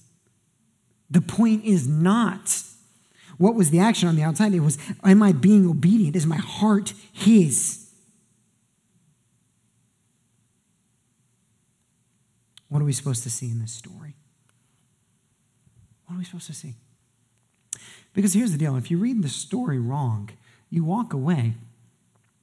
The 1.11 1.21
point 1.21 1.65
is 1.65 1.89
not 1.89 2.63
what 3.39 3.55
was 3.55 3.71
the 3.71 3.81
action 3.81 4.09
on 4.09 4.17
the 4.17 4.23
outside, 4.23 4.55
it 4.55 4.61
was, 4.61 4.79
Am 5.03 5.23
I 5.23 5.33
being 5.33 5.69
obedient? 5.69 6.17
Is 6.17 6.27
my 6.27 6.37
heart 6.37 6.95
His? 7.13 7.82
What 12.73 12.81
are 12.81 12.87
we 12.87 12.95
supposed 12.95 13.23
to 13.25 13.31
see 13.31 13.51
in 13.51 13.59
this 13.59 13.71
story? 13.71 14.15
What 16.07 16.15
are 16.15 16.19
we 16.19 16.25
supposed 16.25 16.47
to 16.47 16.55
see? 16.55 16.73
Because 18.15 18.33
here's 18.33 18.51
the 18.51 18.57
deal 18.57 18.77
if 18.77 18.91
you 18.91 18.97
read 18.97 19.23
the 19.23 19.29
story 19.29 19.79
wrong, 19.79 20.31
you 20.71 20.83
walk 20.83 21.13
away, 21.13 21.53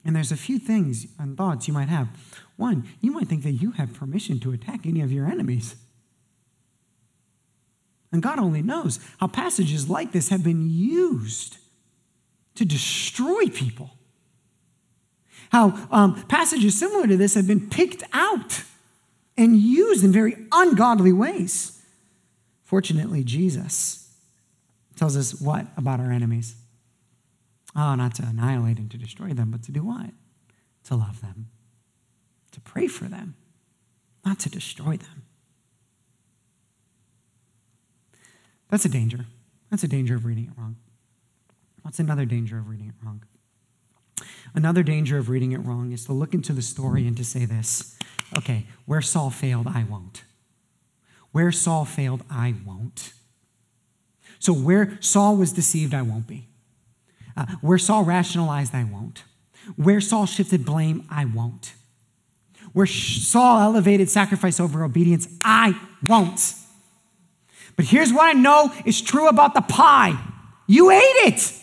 and 0.05 0.15
there's 0.15 0.31
a 0.31 0.37
few 0.37 0.59
things 0.59 1.07
and 1.17 1.35
thoughts 1.35 1.67
you 1.67 1.73
might 1.73 1.89
have. 1.89 2.09
One, 2.57 2.87
you 3.01 3.11
might 3.11 3.27
think 3.27 3.41
that 3.41 3.53
you 3.53 3.71
have 3.71 3.95
permission 3.95 4.39
to 4.41 4.51
attack 4.51 4.85
any 4.85 5.01
of 5.01 5.11
your 5.11 5.25
enemies. 5.25 5.75
And 8.11 8.21
God 8.21 8.37
only 8.37 8.61
knows 8.61 8.99
how 9.19 9.25
passages 9.25 9.89
like 9.89 10.11
this 10.11 10.29
have 10.29 10.43
been 10.43 10.69
used 10.69 11.57
to 12.53 12.65
destroy 12.65 13.47
people. 13.47 13.95
How 15.51 15.87
um, 15.89 16.23
passages 16.27 16.77
similar 16.77 17.07
to 17.07 17.17
this 17.17 17.33
have 17.33 17.47
been 17.47 17.67
picked 17.67 18.03
out 18.13 18.61
and 19.39 19.56
used 19.56 20.04
in 20.04 20.12
very 20.12 20.36
ungodly 20.52 21.13
ways. 21.13 21.82
Fortunately, 22.65 23.23
Jesus 23.23 24.13
tells 24.97 25.15
us 25.15 25.39
what 25.39 25.65
about 25.78 26.02
our 26.02 26.12
enemies? 26.12 26.56
Oh, 27.73 27.95
not 27.95 28.15
to 28.15 28.23
annihilate 28.23 28.78
and 28.78 28.91
to 28.91 28.97
destroy 28.97 29.30
them, 29.30 29.49
but 29.49 29.63
to 29.63 29.71
do 29.71 29.82
what? 29.82 30.10
To 30.86 30.95
love 30.95 31.21
them, 31.21 31.47
to 32.52 32.60
pray 32.60 32.88
for 32.88 33.06
them, 33.06 33.36
not 34.25 34.39
to 34.39 34.49
destroy 34.49 34.97
them. 34.97 35.23
That's 38.67 38.84
a 38.84 38.89
danger. 38.89 39.25
That's 39.71 39.84
a 39.84 39.88
danger 39.88 40.15
of 40.15 40.25
reading 40.25 40.45
it 40.45 40.60
wrong. 40.60 40.75
What's 41.82 41.99
another 41.99 42.25
danger 42.25 42.58
of 42.58 42.67
reading 42.67 42.88
it 42.88 42.95
wrong? 43.04 43.23
Another 44.54 44.84
danger 44.84 45.17
of 45.17 45.30
reading 45.30 45.54
it 45.54 45.60
wrong 45.60 45.93
is 45.93 46.04
to 46.06 46.13
look 46.13 46.34
into 46.34 46.52
the 46.52 46.62
story 46.62 47.08
and 47.08 47.15
to 47.15 47.23
say 47.23 47.45
this 47.45 47.97
okay, 48.35 48.67
where 48.85 49.01
Saul 49.01 49.29
failed, 49.29 49.67
I 49.67 49.83
won't. 49.83 50.23
Where 51.31 51.51
Saul 51.51 51.85
failed, 51.85 52.23
I 52.29 52.55
won't. 52.65 53.13
So 54.39 54.53
where 54.53 54.97
Saul 55.01 55.35
was 55.35 55.51
deceived, 55.51 55.93
I 55.93 56.01
won't 56.01 56.27
be. 56.27 56.47
Uh, 57.35 57.45
where 57.61 57.77
Saul 57.77 58.03
rationalized, 58.03 58.73
I 58.73 58.83
won't. 58.83 59.23
Where 59.75 60.01
Saul 60.01 60.25
shifted 60.25 60.65
blame, 60.65 61.05
I 61.09 61.25
won't. 61.25 61.73
Where 62.73 62.85
Saul 62.85 63.61
elevated 63.61 64.09
sacrifice 64.09 64.59
over 64.59 64.83
obedience, 64.83 65.27
I 65.43 65.79
won't. 66.07 66.53
But 67.75 67.85
here's 67.85 68.11
what 68.11 68.25
I 68.25 68.33
know 68.33 68.73
is 68.85 69.01
true 69.01 69.27
about 69.27 69.53
the 69.53 69.61
pie 69.61 70.17
you 70.67 70.91
ate 70.91 71.01
it. 71.01 71.53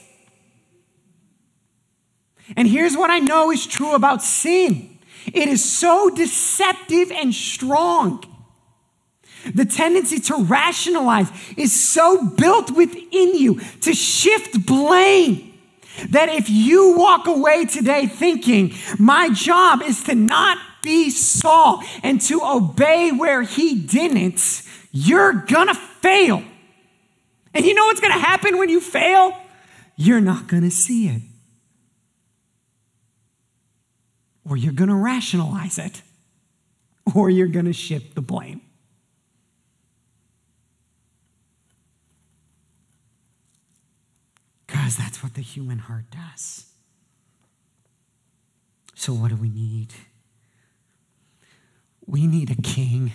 And 2.56 2.66
here's 2.66 2.96
what 2.96 3.08
I 3.08 3.20
know 3.20 3.52
is 3.52 3.64
true 3.66 3.94
about 3.94 4.20
sin 4.20 4.95
it 5.26 5.48
is 5.48 5.64
so 5.64 6.10
deceptive 6.10 7.10
and 7.10 7.34
strong. 7.34 8.24
The 9.54 9.64
tendency 9.64 10.18
to 10.20 10.44
rationalize 10.44 11.30
is 11.56 11.72
so 11.72 12.26
built 12.30 12.70
within 12.72 13.36
you 13.36 13.60
to 13.82 13.94
shift 13.94 14.66
blame 14.66 15.52
that 16.10 16.28
if 16.28 16.50
you 16.50 16.96
walk 16.96 17.26
away 17.26 17.64
today 17.64 18.06
thinking, 18.06 18.74
my 18.98 19.30
job 19.30 19.82
is 19.82 20.04
to 20.04 20.14
not 20.14 20.58
be 20.82 21.10
Saul 21.10 21.82
and 22.02 22.20
to 22.22 22.40
obey 22.42 23.10
where 23.12 23.42
he 23.42 23.74
didn't, 23.74 24.62
you're 24.92 25.32
gonna 25.32 25.74
fail. 25.74 26.42
And 27.54 27.64
you 27.64 27.74
know 27.74 27.86
what's 27.86 28.00
gonna 28.00 28.14
happen 28.14 28.58
when 28.58 28.68
you 28.68 28.80
fail? 28.80 29.36
You're 29.96 30.20
not 30.20 30.46
gonna 30.46 30.70
see 30.70 31.08
it. 31.08 31.22
Or 34.48 34.56
you're 34.56 34.72
going 34.72 34.88
to 34.88 34.94
rationalize 34.94 35.78
it, 35.78 36.02
or 37.14 37.30
you're 37.30 37.48
going 37.48 37.64
to 37.64 37.72
shift 37.72 38.14
the 38.14 38.20
blame. 38.20 38.60
Because 44.66 44.96
that's 44.96 45.22
what 45.22 45.34
the 45.34 45.42
human 45.42 45.78
heart 45.78 46.04
does. 46.10 46.66
So, 48.94 49.12
what 49.12 49.30
do 49.30 49.36
we 49.36 49.48
need? 49.48 49.92
We 52.06 52.26
need 52.26 52.50
a 52.50 52.60
king 52.62 53.12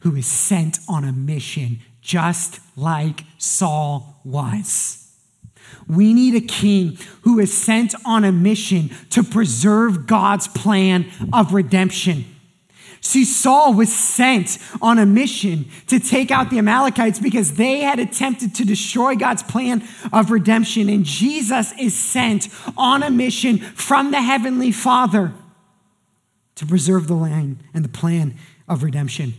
who 0.00 0.16
is 0.16 0.26
sent 0.26 0.78
on 0.88 1.04
a 1.04 1.12
mission 1.12 1.80
just 2.00 2.60
like 2.76 3.24
Saul 3.38 4.20
was. 4.24 5.03
We 5.88 6.14
need 6.14 6.34
a 6.34 6.40
king 6.40 6.98
who 7.22 7.38
is 7.38 7.56
sent 7.56 7.94
on 8.04 8.24
a 8.24 8.32
mission 8.32 8.90
to 9.10 9.22
preserve 9.22 10.06
God's 10.06 10.48
plan 10.48 11.10
of 11.32 11.52
redemption. 11.52 12.24
See, 13.04 13.26
Saul 13.26 13.74
was 13.74 13.94
sent 13.94 14.58
on 14.80 14.98
a 14.98 15.04
mission 15.04 15.66
to 15.88 16.00
take 16.00 16.30
out 16.30 16.48
the 16.48 16.58
Amalekites 16.58 17.20
because 17.20 17.56
they 17.56 17.80
had 17.80 17.98
attempted 17.98 18.54
to 18.54 18.64
destroy 18.64 19.14
God's 19.14 19.42
plan 19.42 19.86
of 20.10 20.30
redemption. 20.30 20.88
And 20.88 21.04
Jesus 21.04 21.74
is 21.78 21.94
sent 21.94 22.48
on 22.78 23.02
a 23.02 23.10
mission 23.10 23.58
from 23.58 24.10
the 24.10 24.22
Heavenly 24.22 24.72
Father 24.72 25.34
to 26.54 26.66
preserve 26.66 27.06
the 27.06 27.14
land 27.14 27.62
and 27.74 27.84
the 27.84 27.90
plan 27.90 28.36
of 28.66 28.82
redemption. 28.82 29.34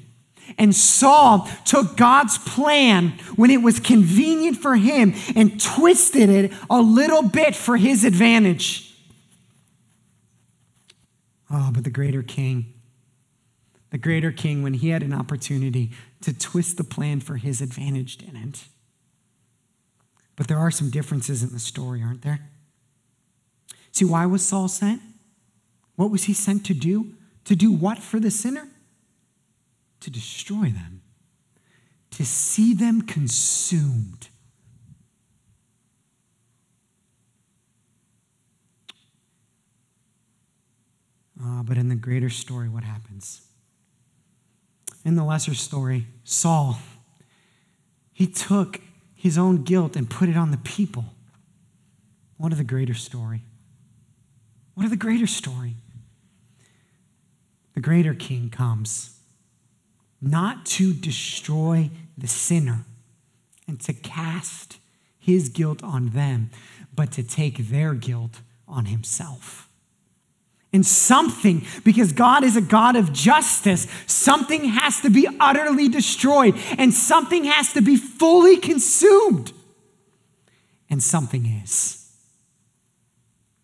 And 0.57 0.75
Saul 0.75 1.49
took 1.65 1.97
God's 1.97 2.37
plan 2.37 3.09
when 3.35 3.49
it 3.49 3.61
was 3.61 3.79
convenient 3.79 4.57
for 4.57 4.75
him 4.75 5.13
and 5.35 5.61
twisted 5.61 6.29
it 6.29 6.53
a 6.69 6.81
little 6.81 7.23
bit 7.23 7.55
for 7.55 7.77
his 7.77 8.05
advantage. 8.05 8.95
Oh, 11.49 11.71
but 11.73 11.83
the 11.83 11.89
greater 11.89 12.23
king, 12.23 12.73
the 13.91 13.97
greater 13.97 14.31
king, 14.31 14.63
when 14.63 14.73
he 14.75 14.89
had 14.89 15.03
an 15.03 15.13
opportunity 15.13 15.91
to 16.21 16.33
twist 16.33 16.77
the 16.77 16.83
plan 16.83 17.19
for 17.19 17.37
his 17.37 17.61
advantage, 17.61 18.17
didn't. 18.17 18.65
But 20.35 20.47
there 20.47 20.57
are 20.57 20.71
some 20.71 20.89
differences 20.89 21.43
in 21.43 21.51
the 21.51 21.59
story, 21.59 22.01
aren't 22.01 22.23
there? 22.23 22.49
See, 23.91 24.05
why 24.05 24.25
was 24.25 24.45
Saul 24.45 24.67
sent? 24.67 25.01
What 25.95 26.11
was 26.11 26.25
he 26.25 26.33
sent 26.33 26.65
to 26.65 26.73
do? 26.73 27.13
To 27.45 27.55
do 27.55 27.71
what 27.71 27.99
for 27.99 28.19
the 28.19 28.31
sinner? 28.31 28.67
To 30.05 30.11
destroy 30.11 30.69
them, 30.69 31.01
to 32.11 32.23
see 32.23 32.75
them 32.75 33.01
consumed. 33.01 34.29
Uh, 41.43 41.63
but 41.63 41.75
in 41.75 41.89
the 41.89 41.95
greater 41.95 42.29
story, 42.29 42.69
what 42.69 42.83
happens? 42.83 43.41
In 45.03 45.15
the 45.15 45.23
lesser 45.23 45.55
story, 45.55 46.05
Saul, 46.23 46.77
he 48.13 48.27
took 48.27 48.81
his 49.15 49.39
own 49.39 49.63
guilt 49.63 49.95
and 49.95 50.07
put 50.07 50.29
it 50.29 50.37
on 50.37 50.51
the 50.51 50.57
people. 50.57 51.05
What 52.37 52.51
of 52.51 52.59
the 52.59 52.63
greater 52.63 52.93
story? 52.93 53.41
What 54.75 54.83
of 54.83 54.91
the 54.91 54.97
greater 54.97 55.25
story? 55.25 55.77
The 57.73 57.81
greater 57.81 58.13
king 58.13 58.51
comes 58.51 59.14
not 60.21 60.65
to 60.65 60.93
destroy 60.93 61.89
the 62.17 62.27
sinner 62.27 62.85
and 63.67 63.79
to 63.81 63.93
cast 63.93 64.77
his 65.17 65.49
guilt 65.49 65.83
on 65.83 66.09
them, 66.09 66.49
but 66.93 67.11
to 67.13 67.23
take 67.23 67.69
their 67.69 67.93
guilt 67.93 68.41
on 68.67 68.85
himself. 68.85 69.69
And 70.71 70.85
something, 70.85 71.65
because 71.83 72.11
God 72.11 72.43
is 72.43 72.57
a 72.57 72.61
God 72.61 72.95
of 72.95 73.13
justice, 73.13 73.87
something 74.07 74.65
has 74.65 74.99
to 75.01 75.09
be 75.09 75.27
utterly 75.39 75.87
destroyed 75.87 76.55
and 76.77 76.93
something 76.93 77.45
has 77.45 77.71
to 77.73 77.81
be 77.81 77.95
fully 77.95 78.57
consumed. 78.57 79.53
And 80.89 81.01
something 81.01 81.45
is. 81.45 82.11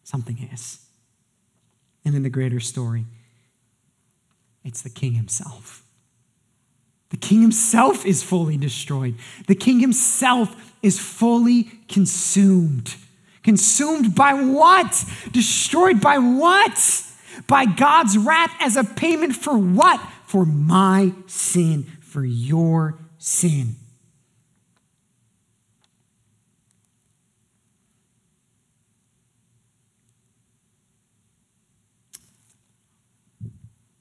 Something 0.04 0.50
is. 0.54 0.80
And 2.06 2.16
in 2.16 2.24
the 2.24 2.30
greater 2.30 2.60
story, 2.60 3.06
it's 4.64 4.82
the 4.82 4.90
king 4.90 5.14
himself. 5.14 5.84
The 7.12 7.18
king 7.18 7.42
himself 7.42 8.06
is 8.06 8.24
fully 8.24 8.58
destroyed. 8.58 9.16
The 9.48 9.56
king 9.56 9.80
himself 9.80 10.56
is 10.82 10.98
fully 10.98 11.64
consumed. 11.88 12.96
Consumed 13.44 14.16
by 14.16 14.34
what? 14.34 15.04
Destroyed 15.32 16.00
by 16.00 16.18
what? 16.18 17.06
By 17.48 17.66
God's 17.66 18.18
wrath 18.18 18.56
as 18.62 18.78
a 18.78 18.84
payment 18.86 19.36
for 19.36 19.58
what? 19.58 20.00
For 20.26 20.46
my 20.46 21.14
sin, 21.28 21.84
for 22.00 22.24
your 22.24 22.98
sin. 23.18 23.76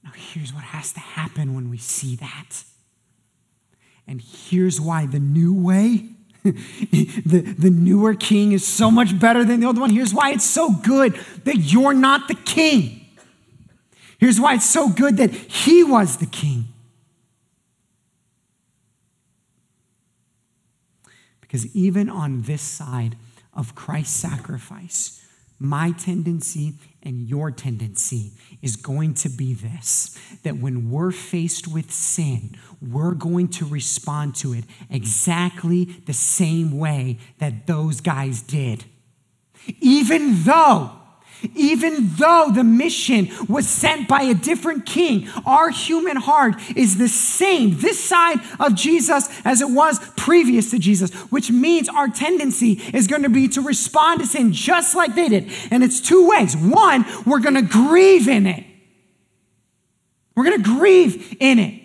Now, 0.01 0.11
here's 0.15 0.53
what 0.53 0.63
has 0.63 0.93
to 0.93 1.01
happen 1.01 1.53
when 1.53 1.69
we 1.69 1.77
see 1.77 2.15
that. 2.15 2.63
And 4.11 4.19
here's 4.19 4.81
why 4.81 5.05
the 5.05 5.21
new 5.21 5.53
way 5.53 6.09
the, 6.43 7.55
the 7.57 7.69
newer 7.69 8.13
king 8.13 8.51
is 8.51 8.67
so 8.67 8.91
much 8.91 9.17
better 9.17 9.45
than 9.45 9.61
the 9.61 9.67
old 9.67 9.79
one. 9.79 9.89
Here's 9.89 10.13
why 10.13 10.31
it's 10.31 10.43
so 10.43 10.69
good 10.69 11.13
that 11.45 11.55
you're 11.55 11.93
not 11.93 12.27
the 12.27 12.35
king. 12.35 13.05
Here's 14.17 14.37
why 14.37 14.55
it's 14.55 14.69
so 14.69 14.89
good 14.89 15.15
that 15.15 15.31
he 15.31 15.81
was 15.85 16.17
the 16.17 16.25
king. 16.25 16.65
Because 21.39 21.73
even 21.73 22.09
on 22.09 22.41
this 22.41 22.61
side 22.61 23.15
of 23.53 23.75
Christ's 23.75 24.19
sacrifice, 24.19 25.25
my 25.61 25.91
tendency 25.91 26.73
and 27.03 27.29
your 27.29 27.51
tendency 27.51 28.31
is 28.63 28.75
going 28.75 29.13
to 29.13 29.29
be 29.29 29.53
this 29.53 30.17
that 30.41 30.57
when 30.57 30.89
we're 30.89 31.11
faced 31.11 31.67
with 31.67 31.91
sin, 31.91 32.57
we're 32.81 33.13
going 33.13 33.47
to 33.47 33.65
respond 33.65 34.33
to 34.35 34.53
it 34.53 34.63
exactly 34.89 35.85
the 36.07 36.13
same 36.13 36.79
way 36.79 37.19
that 37.37 37.67
those 37.67 38.01
guys 38.01 38.41
did. 38.41 38.85
Even 39.79 40.43
though 40.43 41.00
even 41.55 42.09
though 42.15 42.51
the 42.53 42.63
mission 42.63 43.29
was 43.47 43.67
sent 43.67 44.07
by 44.07 44.23
a 44.23 44.33
different 44.33 44.85
king, 44.85 45.27
our 45.45 45.69
human 45.69 46.17
heart 46.17 46.55
is 46.75 46.97
the 46.97 47.07
same 47.07 47.79
this 47.79 48.03
side 48.03 48.39
of 48.59 48.75
Jesus 48.75 49.29
as 49.45 49.61
it 49.61 49.69
was 49.69 49.99
previous 50.17 50.71
to 50.71 50.79
Jesus, 50.79 51.13
which 51.31 51.51
means 51.51 51.89
our 51.89 52.07
tendency 52.07 52.73
is 52.93 53.07
going 53.07 53.23
to 53.23 53.29
be 53.29 53.47
to 53.49 53.61
respond 53.61 54.21
to 54.21 54.27
sin 54.27 54.53
just 54.53 54.95
like 54.95 55.15
they 55.15 55.29
did. 55.29 55.51
And 55.71 55.83
it's 55.83 55.99
two 56.01 56.29
ways. 56.29 56.55
One, 56.55 57.05
we're 57.25 57.39
going 57.39 57.55
to 57.55 57.61
grieve 57.61 58.27
in 58.27 58.45
it. 58.45 58.65
We're 60.35 60.45
going 60.45 60.63
to 60.63 60.69
grieve 60.77 61.37
in 61.39 61.59
it. 61.59 61.81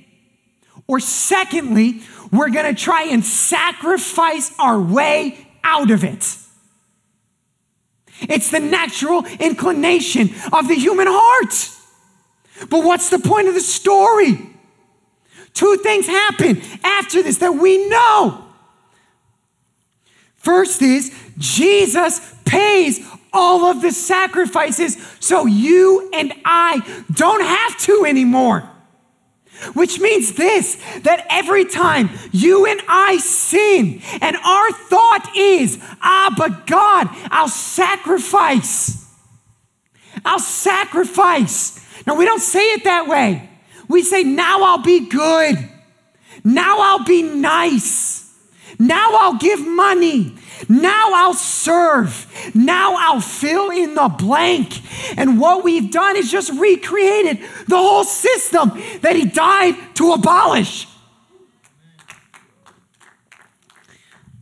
Or 0.86 1.00
secondly, 1.00 2.02
we're 2.32 2.50
going 2.50 2.72
to 2.72 2.80
try 2.80 3.04
and 3.04 3.24
sacrifice 3.24 4.52
our 4.58 4.80
way 4.80 5.46
out 5.64 5.90
of 5.90 6.04
it. 6.04 6.38
It's 8.20 8.50
the 8.50 8.60
natural 8.60 9.24
inclination 9.38 10.30
of 10.52 10.68
the 10.68 10.74
human 10.74 11.06
heart. 11.08 11.70
But 12.70 12.84
what's 12.84 13.10
the 13.10 13.18
point 13.18 13.48
of 13.48 13.54
the 13.54 13.60
story? 13.60 14.38
Two 15.52 15.76
things 15.82 16.06
happen 16.06 16.60
after 16.84 17.22
this 17.22 17.38
that 17.38 17.54
we 17.54 17.88
know. 17.88 18.44
First 20.36 20.82
is 20.82 21.14
Jesus 21.38 22.34
pays 22.44 23.04
all 23.32 23.66
of 23.66 23.82
the 23.82 23.90
sacrifices 23.90 24.96
so 25.20 25.46
you 25.46 26.10
and 26.12 26.32
I 26.44 27.02
don't 27.12 27.42
have 27.42 27.78
to 27.82 28.04
anymore. 28.06 28.70
Which 29.72 29.98
means 30.00 30.34
this 30.34 30.76
that 31.00 31.26
every 31.30 31.64
time 31.64 32.10
you 32.30 32.66
and 32.66 32.80
I 32.88 33.16
sin, 33.18 34.02
and 34.20 34.36
our 34.36 34.72
thought 34.72 35.32
is, 35.34 35.78
ah, 36.02 36.34
but 36.36 36.66
God, 36.66 37.08
I'll 37.30 37.48
sacrifice. 37.48 39.06
I'll 40.24 40.38
sacrifice. 40.38 41.80
Now, 42.06 42.16
we 42.16 42.24
don't 42.24 42.40
say 42.40 42.72
it 42.72 42.84
that 42.84 43.08
way. 43.08 43.48
We 43.88 44.02
say, 44.02 44.22
now 44.22 44.62
I'll 44.62 44.82
be 44.82 45.08
good. 45.08 45.56
Now 46.44 46.78
I'll 46.80 47.04
be 47.04 47.22
nice. 47.22 48.25
Now 48.78 49.16
I'll 49.20 49.38
give 49.38 49.66
money. 49.66 50.34
Now 50.68 51.10
I'll 51.14 51.34
serve. 51.34 52.26
Now 52.54 52.96
I'll 52.98 53.20
fill 53.20 53.70
in 53.70 53.94
the 53.94 54.08
blank. 54.08 54.80
And 55.18 55.40
what 55.40 55.64
we've 55.64 55.90
done 55.90 56.16
is 56.16 56.30
just 56.30 56.52
recreated 56.52 57.38
the 57.68 57.76
whole 57.76 58.04
system 58.04 58.70
that 59.02 59.16
he 59.16 59.26
died 59.26 59.74
to 59.96 60.12
abolish. 60.12 60.86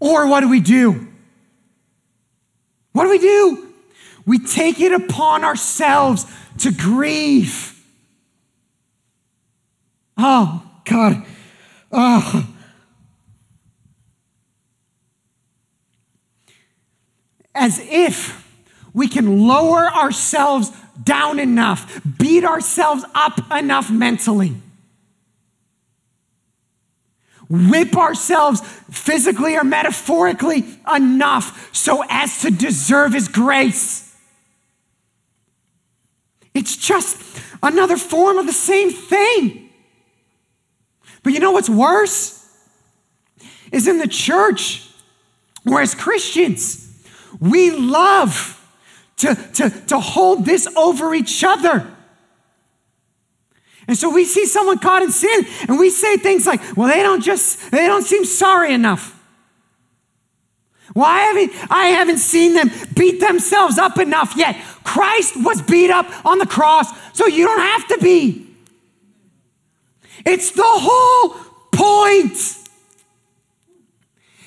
Or 0.00 0.26
what 0.26 0.40
do 0.40 0.48
we 0.48 0.60
do? 0.60 1.08
What 2.92 3.04
do 3.04 3.10
we 3.10 3.18
do? 3.18 3.68
We 4.26 4.38
take 4.38 4.80
it 4.80 4.92
upon 4.92 5.44
ourselves 5.44 6.26
to 6.58 6.70
grieve. 6.70 7.82
Oh, 10.16 10.62
God. 10.84 11.24
Oh, 11.90 12.53
as 17.54 17.80
if 17.80 18.44
we 18.92 19.08
can 19.08 19.46
lower 19.46 19.86
ourselves 19.86 20.70
down 21.02 21.38
enough, 21.38 22.00
beat 22.18 22.44
ourselves 22.44 23.04
up 23.14 23.50
enough 23.50 23.90
mentally, 23.90 24.54
whip 27.48 27.96
ourselves 27.96 28.60
physically 28.90 29.56
or 29.56 29.64
metaphorically 29.64 30.64
enough 30.94 31.74
so 31.74 32.04
as 32.08 32.40
to 32.42 32.50
deserve 32.50 33.12
His 33.12 33.28
grace. 33.28 34.16
It's 36.54 36.76
just 36.76 37.20
another 37.62 37.96
form 37.96 38.38
of 38.38 38.46
the 38.46 38.52
same 38.52 38.90
thing. 38.90 39.70
But 41.24 41.32
you 41.32 41.40
know 41.40 41.50
what's 41.50 41.70
worse? 41.70 42.40
Is 43.72 43.88
in 43.88 43.98
the 43.98 44.06
church, 44.06 44.88
where 45.64 45.82
as 45.82 45.94
Christians, 45.96 46.83
we 47.44 47.70
love 47.70 48.60
to, 49.16 49.34
to, 49.34 49.70
to 49.88 50.00
hold 50.00 50.46
this 50.46 50.66
over 50.76 51.14
each 51.14 51.44
other. 51.44 51.86
And 53.86 53.98
so 53.98 54.08
we 54.08 54.24
see 54.24 54.46
someone 54.46 54.78
caught 54.78 55.02
in 55.02 55.10
sin 55.10 55.44
and 55.68 55.78
we 55.78 55.90
say 55.90 56.16
things 56.16 56.46
like, 56.46 56.76
well, 56.76 56.88
they 56.88 57.02
don't 57.02 57.22
just, 57.22 57.70
they 57.70 57.86
don't 57.86 58.04
seem 58.04 58.24
sorry 58.24 58.72
enough. 58.72 59.10
I 60.96 61.20
haven't, 61.20 61.70
I 61.70 61.86
haven't 61.88 62.18
seen 62.18 62.54
them 62.54 62.70
beat 62.94 63.20
themselves 63.20 63.78
up 63.78 63.98
enough 63.98 64.34
yet. 64.36 64.56
Christ 64.84 65.34
was 65.36 65.60
beat 65.60 65.90
up 65.90 66.06
on 66.24 66.38
the 66.38 66.46
cross, 66.46 66.88
so 67.12 67.26
you 67.26 67.44
don't 67.46 67.60
have 67.60 67.88
to 67.88 67.98
be. 67.98 68.46
It's 70.24 70.52
the 70.52 70.62
whole 70.64 71.30
point. 71.72 72.38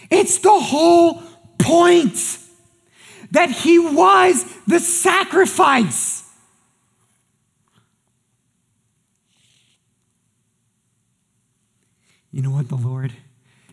It's 0.10 0.38
the 0.40 0.60
whole 0.60 1.22
point 1.60 2.40
that 3.32 3.50
he 3.50 3.80
was 3.80 4.44
the 4.66 4.80
sacrifice. 4.80 6.24
You 12.32 12.42
know 12.42 12.52
what 12.52 12.70
the 12.70 12.76
Lord 12.76 13.14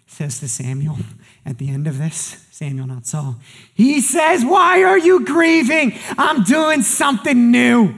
says 0.07 0.41
to 0.41 0.49
Samuel 0.49 0.97
at 1.45 1.59
the 1.59 1.69
end 1.69 1.87
of 1.87 1.99
this? 1.99 2.47
Samuel, 2.51 2.87
not 2.87 3.07
Saul. 3.07 3.37
He 3.75 4.01
says, 4.01 4.45
Why 4.45 4.83
are 4.85 4.99
you 4.99 5.25
grieving? 5.25 5.93
I'm 6.17 6.45
doing 6.45 6.83
something 6.83 7.51
new. 7.51 7.95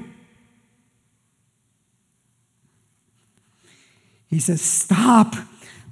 He 4.28 4.40
says, 4.40 4.60
Stop 4.60 5.36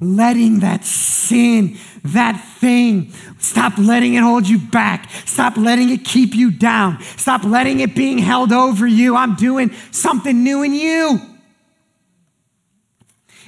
letting 0.00 0.60
that 0.60 0.84
sin, 0.84 1.76
that 2.04 2.36
thing, 2.58 3.12
stop 3.38 3.78
letting 3.78 4.14
it 4.14 4.22
hold 4.22 4.48
you 4.48 4.58
back. 4.58 5.10
Stop 5.24 5.56
letting 5.56 5.90
it 5.90 6.04
keep 6.04 6.34
you 6.34 6.50
down. 6.50 7.00
Stop 7.16 7.44
letting 7.44 7.80
it 7.80 7.94
being 7.94 8.18
held 8.18 8.52
over 8.52 8.86
you. 8.86 9.16
I'm 9.16 9.34
doing 9.36 9.72
something 9.90 10.42
new 10.42 10.62
in 10.62 10.74
you. 10.74 11.20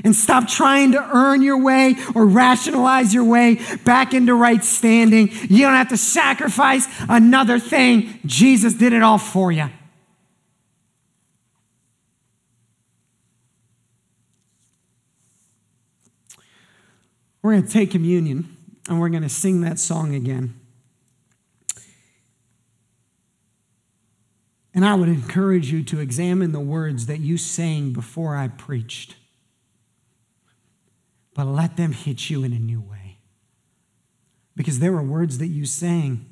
And 0.05 0.15
stop 0.15 0.47
trying 0.47 0.93
to 0.93 1.17
earn 1.17 1.43
your 1.43 1.63
way 1.63 1.97
or 2.15 2.27
rationalize 2.27 3.15
your 3.15 3.25
way 3.25 3.61
back 3.85 4.13
into 4.13 4.35
right 4.35 4.63
standing. 4.63 5.31
You 5.49 5.63
don't 5.63 5.75
have 5.75 5.89
to 5.89 5.97
sacrifice 5.97 6.87
another 7.09 7.59
thing. 7.59 8.21
Jesus 8.27 8.75
did 8.75 8.93
it 8.93 9.03
all 9.03 9.19
for 9.19 9.51
you. 9.51 9.71
We're 17.47 17.53
going 17.53 17.67
to 17.67 17.73
take 17.73 17.93
communion 17.93 18.57
and 18.89 18.99
we're 18.99 19.09
going 19.09 19.23
to 19.23 19.29
sing 19.29 19.61
that 19.61 19.79
song 19.79 20.17
again. 20.17 20.59
And 24.75 24.85
I 24.85 24.97
would 24.97 25.09
encourage 25.09 25.71
you 25.71 25.85
to 25.85 26.01
examine 26.01 26.51
the 26.51 26.59
words 26.59 27.07
that 27.07 27.21
you 27.21 27.39
sang 27.39 27.93
before 27.93 28.35
I 28.35 28.49
preached. 28.49 29.15
But 31.35 31.47
let 31.47 31.77
them 31.77 31.93
hit 31.93 32.29
you 32.29 32.43
in 32.43 32.53
a 32.53 32.59
new 32.59 32.81
way. 32.81 33.19
Because 34.57 34.81
there 34.81 34.91
were 34.91 35.01
words 35.01 35.39
that 35.39 35.47
you 35.47 35.67
sang 35.67 36.27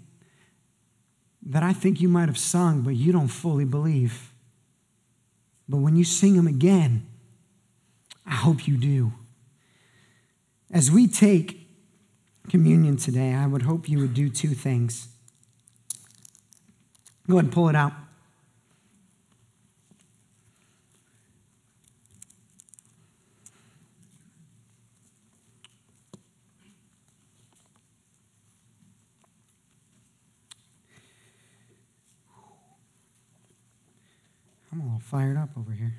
that 1.46 1.62
I 1.62 1.72
think 1.72 2.00
you 2.00 2.08
might 2.08 2.26
have 2.26 2.38
sung, 2.38 2.80
but 2.82 2.96
you 2.96 3.12
don't 3.12 3.28
fully 3.28 3.64
believe. 3.64 4.32
But 5.68 5.76
when 5.76 5.94
you 5.94 6.02
sing 6.02 6.34
them 6.34 6.48
again, 6.48 7.06
I 8.26 8.34
hope 8.34 8.66
you 8.66 8.76
do. 8.76 9.12
As 10.74 10.90
we 10.90 11.06
take 11.06 11.68
communion 12.48 12.96
today, 12.96 13.32
I 13.32 13.46
would 13.46 13.62
hope 13.62 13.88
you 13.88 14.00
would 14.00 14.12
do 14.12 14.28
two 14.28 14.54
things. 14.54 15.06
Go 17.28 17.34
ahead 17.34 17.44
and 17.44 17.52
pull 17.54 17.68
it 17.68 17.76
out. 17.76 17.92
I'm 34.72 34.80
a 34.80 34.82
little 34.82 34.98
fired 34.98 35.36
up 35.36 35.50
over 35.56 35.70
here. 35.70 35.94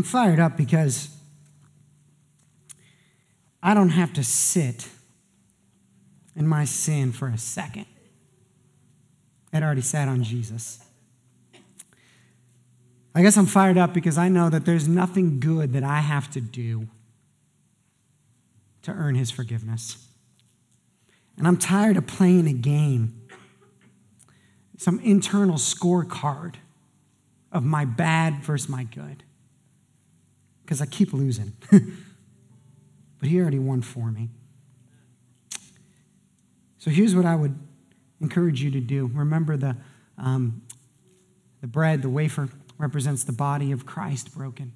I'm 0.00 0.04
fired 0.04 0.40
up 0.40 0.56
because 0.56 1.10
I 3.62 3.74
don't 3.74 3.90
have 3.90 4.14
to 4.14 4.24
sit 4.24 4.88
in 6.34 6.48
my 6.48 6.64
sin 6.64 7.12
for 7.12 7.28
a 7.28 7.36
second. 7.36 7.84
It 9.52 9.62
already 9.62 9.82
sat 9.82 10.08
on 10.08 10.22
Jesus. 10.22 10.82
I 13.14 13.20
guess 13.20 13.36
I'm 13.36 13.44
fired 13.44 13.76
up 13.76 13.92
because 13.92 14.16
I 14.16 14.30
know 14.30 14.48
that 14.48 14.64
there's 14.64 14.88
nothing 14.88 15.38
good 15.38 15.74
that 15.74 15.84
I 15.84 16.00
have 16.00 16.30
to 16.30 16.40
do 16.40 16.88
to 18.80 18.92
earn 18.92 19.16
his 19.16 19.30
forgiveness. 19.30 20.08
And 21.36 21.46
I'm 21.46 21.58
tired 21.58 21.98
of 21.98 22.06
playing 22.06 22.48
a 22.48 22.54
game, 22.54 23.20
some 24.78 24.98
internal 25.00 25.56
scorecard 25.56 26.54
of 27.52 27.64
my 27.64 27.84
bad 27.84 28.42
versus 28.42 28.66
my 28.66 28.84
good. 28.84 29.24
Because 30.70 30.80
I 30.80 30.86
keep 30.86 31.12
losing. 31.12 31.52
but 33.18 33.28
he 33.28 33.40
already 33.40 33.58
won 33.58 33.82
for 33.82 34.12
me. 34.12 34.28
So 36.78 36.92
here's 36.92 37.12
what 37.12 37.26
I 37.26 37.34
would 37.34 37.58
encourage 38.20 38.62
you 38.62 38.70
to 38.70 38.80
do 38.80 39.10
remember 39.12 39.56
the, 39.56 39.76
um, 40.16 40.62
the 41.60 41.66
bread, 41.66 42.02
the 42.02 42.08
wafer 42.08 42.50
represents 42.78 43.24
the 43.24 43.32
body 43.32 43.72
of 43.72 43.84
Christ 43.84 44.32
broken. 44.32 44.72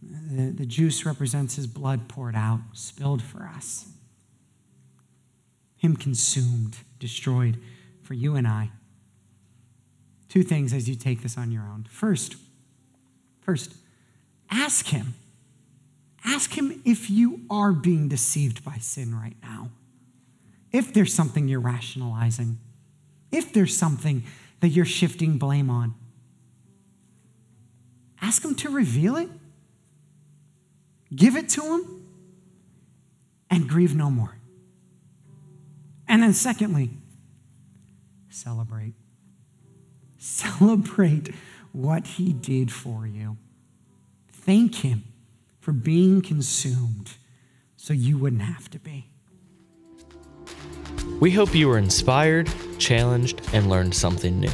The, 0.00 0.52
the 0.52 0.64
juice 0.64 1.04
represents 1.04 1.56
his 1.56 1.66
blood 1.66 2.08
poured 2.08 2.34
out, 2.34 2.60
spilled 2.72 3.20
for 3.20 3.42
us. 3.54 3.90
Him 5.76 5.98
consumed, 5.98 6.78
destroyed 6.98 7.58
for 8.00 8.14
you 8.14 8.36
and 8.36 8.48
I. 8.48 8.70
Two 10.30 10.42
things 10.42 10.72
as 10.72 10.88
you 10.88 10.94
take 10.94 11.22
this 11.22 11.36
on 11.36 11.52
your 11.52 11.64
own. 11.64 11.86
First, 11.90 12.36
first, 13.42 13.74
ask 14.50 14.86
him. 14.86 15.14
Ask 16.24 16.52
him 16.56 16.82
if 16.84 17.08
you 17.08 17.42
are 17.48 17.72
being 17.72 18.08
deceived 18.08 18.64
by 18.64 18.78
sin 18.78 19.14
right 19.14 19.36
now. 19.42 19.70
If 20.72 20.92
there's 20.92 21.14
something 21.14 21.48
you're 21.48 21.60
rationalizing, 21.60 22.58
if 23.30 23.52
there's 23.52 23.76
something 23.76 24.24
that 24.60 24.68
you're 24.68 24.84
shifting 24.84 25.38
blame 25.38 25.70
on. 25.70 25.94
Ask 28.20 28.44
Him 28.44 28.54
to 28.56 28.70
reveal 28.70 29.16
it, 29.16 29.28
give 31.14 31.36
it 31.36 31.48
to 31.50 31.62
Him, 31.62 32.06
and 33.50 33.68
grieve 33.68 33.94
no 33.94 34.10
more. 34.10 34.36
And 36.08 36.22
then, 36.22 36.32
secondly, 36.32 36.90
celebrate. 38.30 38.94
Celebrate 40.18 41.34
what 41.72 42.06
He 42.06 42.32
did 42.32 42.72
for 42.72 43.06
you. 43.06 43.36
Thank 44.46 44.76
Him 44.76 45.02
for 45.58 45.72
being 45.72 46.22
consumed 46.22 47.14
so 47.76 47.92
you 47.92 48.16
wouldn't 48.16 48.42
have 48.42 48.70
to 48.70 48.78
be. 48.78 49.10
We 51.18 51.32
hope 51.32 51.52
you 51.52 51.66
were 51.66 51.78
inspired, 51.78 52.48
challenged, 52.78 53.42
and 53.52 53.68
learned 53.68 53.92
something 53.92 54.38
new. 54.38 54.48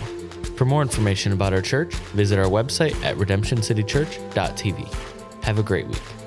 For 0.57 0.65
more 0.65 0.81
information 0.81 1.33
about 1.33 1.53
our 1.53 1.61
church, 1.61 1.95
visit 2.15 2.39
our 2.39 2.47
website 2.47 2.95
at 3.05 3.19
redemptioncitychurch.tv. 3.19 5.45
Have 5.45 5.59
a 5.59 5.63
great 5.63 5.87
week. 5.87 6.22